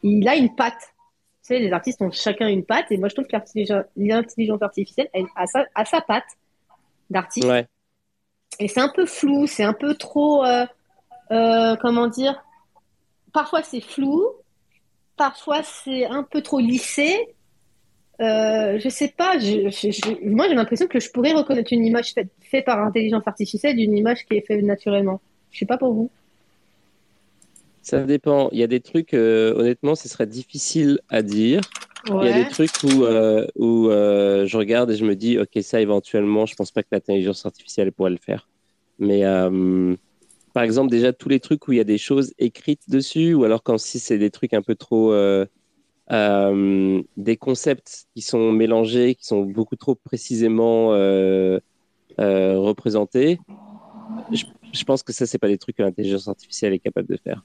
[0.02, 0.94] Il a une patte.
[1.42, 4.62] Tu sais, les artistes ont chacun une patte, et moi je trouve que l'intelligence l'intelligence
[4.62, 6.24] artificielle, elle a sa, a sa patte
[7.10, 7.46] d'artiste.
[7.46, 7.66] Ouais.
[8.58, 10.66] Et c'est un peu flou, c'est un peu trop, euh,
[11.30, 12.42] euh, comment dire,
[13.32, 14.24] parfois c'est flou,
[15.16, 17.35] parfois c'est un peu trop lissé.
[18.20, 21.84] Euh, je sais pas, je, je- je- moi j'ai l'impression que je pourrais reconnaître une
[21.84, 25.20] image faite, faite par intelligence artificielle d'une image qui est faite naturellement.
[25.50, 26.10] Je sais pas pour vous.
[27.82, 28.48] Ça dépend.
[28.52, 31.60] Il y a des trucs, euh, honnêtement, ce serait difficile à dire.
[32.08, 35.38] Il y a des trucs où, euh, où euh, je regarde et je me dis,
[35.38, 38.48] OK, ça éventuellement, je pense pas que l'intelligence artificielle pourrait le faire.
[38.98, 39.22] Mais
[40.54, 43.44] par exemple, déjà, tous les trucs où il y a des choses écrites dessus, ou
[43.44, 45.12] alors quand si c'est des trucs un peu trop.
[46.12, 51.58] Euh, des concepts qui sont mélangés, qui sont beaucoup trop précisément euh,
[52.20, 53.40] euh, représentés,
[54.30, 57.44] je, pense que ça, c'est pas des trucs que l'intelligence artificielle est capable de faire.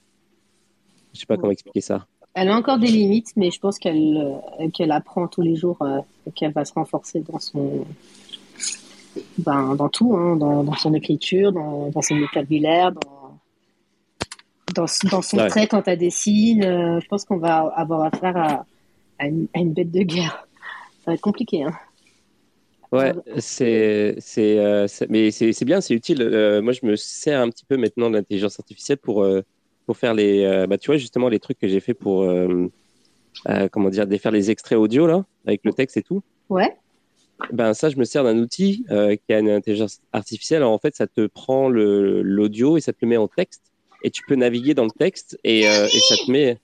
[1.12, 2.06] Je sais pas comment expliquer ça.
[2.34, 5.78] Elle a encore des limites, mais je pense qu'elle apprend tous les jours
[6.26, 7.84] et qu'elle va se renforcer dans son
[9.38, 13.21] ben, dans tout, hein, dans, dans son écriture, dans, dans son vocabulaire, dans
[14.74, 15.48] dans, dans son Ouais.
[15.48, 16.64] trait quand elle dessine.
[16.64, 18.66] euh, je pense qu'on va avoir affaire à,
[19.18, 20.46] à, une, à une bête de guerre.
[21.04, 21.62] Ça va être compliqué.
[21.64, 21.72] Hein.
[22.92, 26.20] Ouais, c'est, c'est, euh, c'est- mais c'est, c'est bien, c'est utile.
[26.22, 29.26] Euh, moi, je me sers un petit peu maintenant de l'intelligence artificielle pour,
[29.86, 32.26] pour faire les, bah, tu vois, justement, les trucs que j'ai fait pour,
[33.72, 36.22] comment dire, des- faire les extraits audio, là, avec le texte et tout.
[36.50, 36.76] Ouais.
[37.52, 40.58] Ben, ça, je me sers d'un outil euh, qui a une intelligence artificielle.
[40.62, 43.71] Alors, en fait, ça te prend le, l'audio et ça te le met en texte.
[44.02, 46.58] Et tu peux naviguer dans le texte et, euh, et ça te met.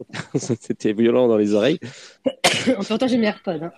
[0.34, 1.78] C'était violent dans les oreilles.
[2.98, 3.62] temps, j'ai mes AirPods.
[3.62, 3.72] Hein.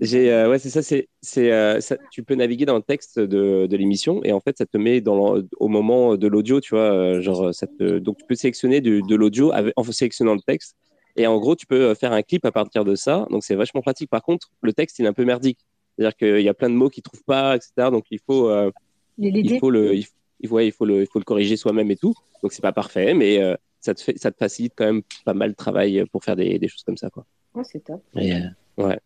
[0.00, 3.18] J'ai, euh, ouais, c'est ça, c'est, c'est, euh, ça- tu peux naviguer dans le texte
[3.18, 6.74] de, de l'émission et en fait, ça te met dans au moment de l'audio, tu
[6.74, 10.40] vois, euh, genre, ça te, donc tu peux sélectionner de l'audio avec- en sélectionnant le
[10.40, 10.74] texte
[11.16, 13.82] et en gros, tu peux faire un clip à partir de ça, donc c'est vachement
[13.82, 14.08] pratique.
[14.08, 15.58] Par contre, le texte, il est un peu merdique,
[15.98, 17.90] c'est-à-dire qu'il y a plein de mots qu'il trouve pas, etc.
[17.90, 18.70] Donc il faut, euh,
[19.18, 20.06] il faut le, il,
[20.40, 22.14] il- ouais, il faut le, il faut le corriger soi-même et tout.
[22.42, 25.34] Donc c'est pas parfait, mais euh, ça te fait, ça te facilite quand même pas
[25.34, 27.24] mal le travail pour faire des, des choses comme ça, quoi.
[27.54, 28.02] Oh, c'est top.
[28.16, 28.38] Et, euh,
[28.78, 28.98] ouais.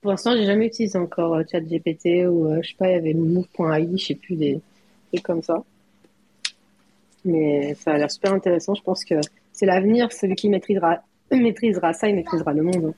[0.00, 2.96] Pour l'instant, j'ai jamais utilisé encore euh, ChatGPT ou euh, je sais pas, il y
[2.96, 4.60] avait move.ai, je sais plus, des
[5.12, 5.62] trucs comme ça.
[7.24, 8.74] Mais ça a l'air super intéressant.
[8.74, 9.14] Je pense que
[9.52, 10.10] c'est l'avenir.
[10.12, 12.94] Celui qui maîtrisera, maîtrisera ça, il maîtrisera le monde.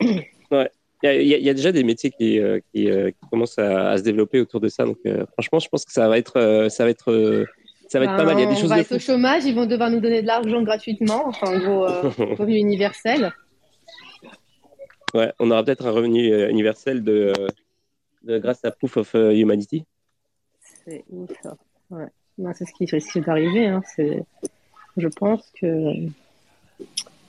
[0.50, 0.70] Ouais.
[1.02, 3.90] Il y, a, y y déjà des métiers qui, euh, qui, euh, qui commencent à,
[3.90, 4.84] à se développer autour de ça.
[4.84, 7.44] Donc, euh, franchement, je pense que ça va être, ça va être,
[7.88, 8.38] ça va être pas mal.
[8.38, 8.94] Il y a des Ben, on choses va de être fou.
[8.94, 12.56] au chômage, ils vont devoir nous donner de l'argent gratuitement, enfin en gros, euh, revenu
[12.56, 13.32] universel.
[15.14, 17.32] Ouais, on aura peut-être un revenu euh, universel de,
[18.24, 19.84] de- grâce à Proof of euh, Humanity.
[20.84, 21.56] C'est ouf ça.
[21.90, 22.06] Ouais.
[22.38, 23.66] Ouais, c'est ce qui risque d'arriver.
[23.66, 23.82] Hein.
[24.96, 25.66] Je pense que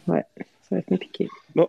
[0.07, 1.29] ouais, ça va être compliqué.
[1.55, 1.67] Bon,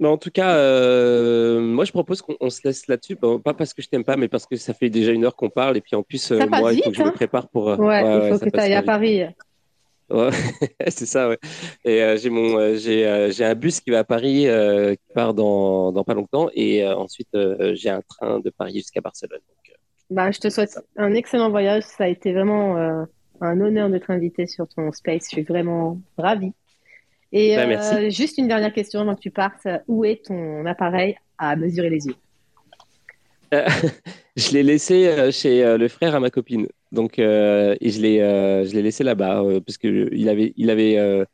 [0.00, 3.54] mais en tout cas, euh, moi je propose qu'on on se laisse là-dessus, Bon, pas
[3.54, 5.76] parce que je t'aime pas, mais parce que ça fait déjà une heure qu'on parle
[5.76, 7.12] et puis en plus, euh, moi, il faut que je me hein.
[7.12, 7.68] prépare pour.
[7.70, 8.82] euh, Ouais, il faut que tu ailles à.
[8.82, 9.22] Paris.
[10.10, 10.30] Ouais,
[10.88, 11.38] c'est ça, ouais.
[11.84, 15.92] Et euh, j'ai mon, j'ai, j'ai un bus qui va à Paris, qui part dans,
[15.92, 17.28] dans pas longtemps, et ensuite
[17.74, 19.38] j'ai un train de Paris jusqu'à Barcelone.
[19.48, 19.76] Donc,
[20.10, 21.84] Bah, je te souhaite un excellent voyage.
[21.84, 22.76] Ça a été vraiment
[23.42, 25.24] un honneur de t'inviter sur ton space.
[25.24, 26.52] Je suis vraiment ravie.
[27.32, 29.66] Et Bah, euh, juste une dernière question avant que tu partes.
[29.86, 32.16] Où est ton appareil à mesurer les yeux?
[33.54, 33.66] Euh,
[34.36, 36.66] je l'ai laissé euh, chez le frère à ma copine.
[36.92, 41.24] Donc, et je l'ai, laissé là-bas parce que il avait, il avait,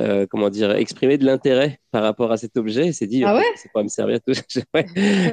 [0.00, 2.86] euh, comment dire, exprimé de l'intérêt par rapport à cet objet.
[2.86, 4.20] Il s'est dit, Ah ouais c'est pas me servir.
[4.20, 4.32] Tout...
[4.74, 4.86] Ouais.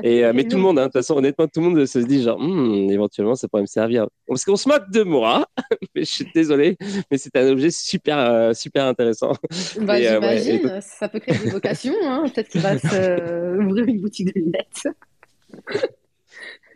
[0.04, 2.00] Et euh, mais tout le monde, hein, de toute façon, honnêtement, tout le monde se
[2.00, 4.08] dit genre, Hmm, éventuellement, ça pourrait me servir.
[4.28, 5.46] Parce qu'on se moque de moi,
[5.96, 6.78] mais je suis désolé,
[7.12, 9.34] mais c'est un objet super, euh, super intéressant.
[9.82, 10.80] Bah, Et, ouais, et j'imagine.
[10.82, 11.94] Ça peut créer des vocations.
[12.04, 12.26] Hein.
[12.34, 14.88] Peut-être qu'il va se ouvrir une boutique de lunettes.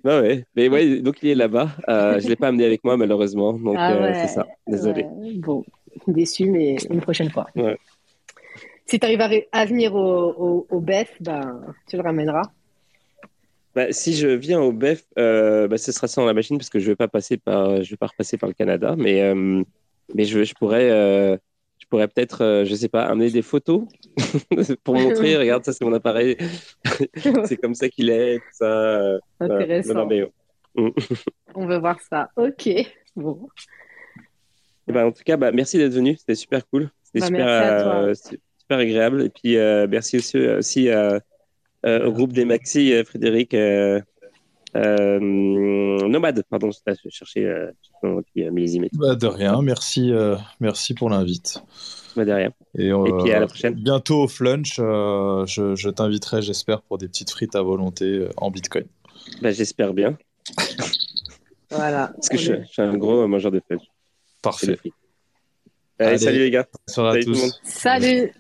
[0.02, 1.72] Bah ouais, mais ouais, donc il est là-bas.
[1.90, 4.48] Euh, je l'ai pas amené avec moi malheureusement, donc Ah euh, c'est ça.
[4.66, 5.04] Désolé.
[5.04, 5.34] ouais.
[5.36, 5.66] Bon,
[6.08, 7.48] déçu, mais une prochaine fois.
[7.56, 7.78] Ouais.
[8.86, 12.42] Si tu arrives à, venir au, au, au BEF, ben, tu le ramèneras.
[13.76, 16.80] Bah, si je viens au BEF, euh, bah, ce sera sans la machine parce que
[16.80, 19.64] je vais pas passer par, je vais pas repasser par le Canada, mais euh,
[20.16, 21.38] mais je, je pourrais, euh,
[21.78, 23.84] je pourrais peut-être, je sais pas, amener des photos
[24.84, 25.38] pour montrer.
[25.38, 26.36] Regarde, ça c'est mon appareil,
[27.46, 29.20] c'est comme ça qu'il est, ça.
[29.40, 29.56] voilà.
[29.56, 29.94] Intéressant.
[29.94, 30.94] Non, non, mais,
[31.54, 32.30] On veut voir ça.
[32.38, 32.70] Ok.
[33.16, 33.50] Bon.
[34.90, 36.16] Eh ben, en tout cas, bah, merci d'être venu.
[36.18, 36.90] C'était super cool.
[37.04, 39.22] C'était Bah, super, euh, su- super agréable.
[39.24, 41.20] Et puis, euh, merci aussi, aussi euh,
[41.86, 43.54] euh, au groupe des Maxi, Frédéric.
[43.54, 44.02] Euh,
[44.76, 47.72] euh, Nomade, pardon, je cherchais euh,
[48.04, 48.22] euh.
[48.94, 51.62] Bah, de rien, merci, euh, merci pour l'invite.
[52.16, 52.52] Bah, de rien.
[52.78, 52.92] Et, Et
[53.22, 53.76] puis, à la prochaine.
[53.76, 58.30] Bientôt au flunch, euh, je, je t'inviterai, j'espère, pour des petites frites à volonté euh,
[58.38, 58.86] en bitcoin.
[59.42, 60.18] Bah, J'espère bien.
[61.72, 62.12] Voilà.
[62.16, 63.84] Parce que je, je suis un gros mangeur de fudge.
[64.42, 64.78] Parfait.
[66.00, 66.62] Allez, Allez, salut les gars.
[66.62, 67.42] à Salut tout le tous.
[67.42, 67.52] monde.
[67.64, 68.32] Salut.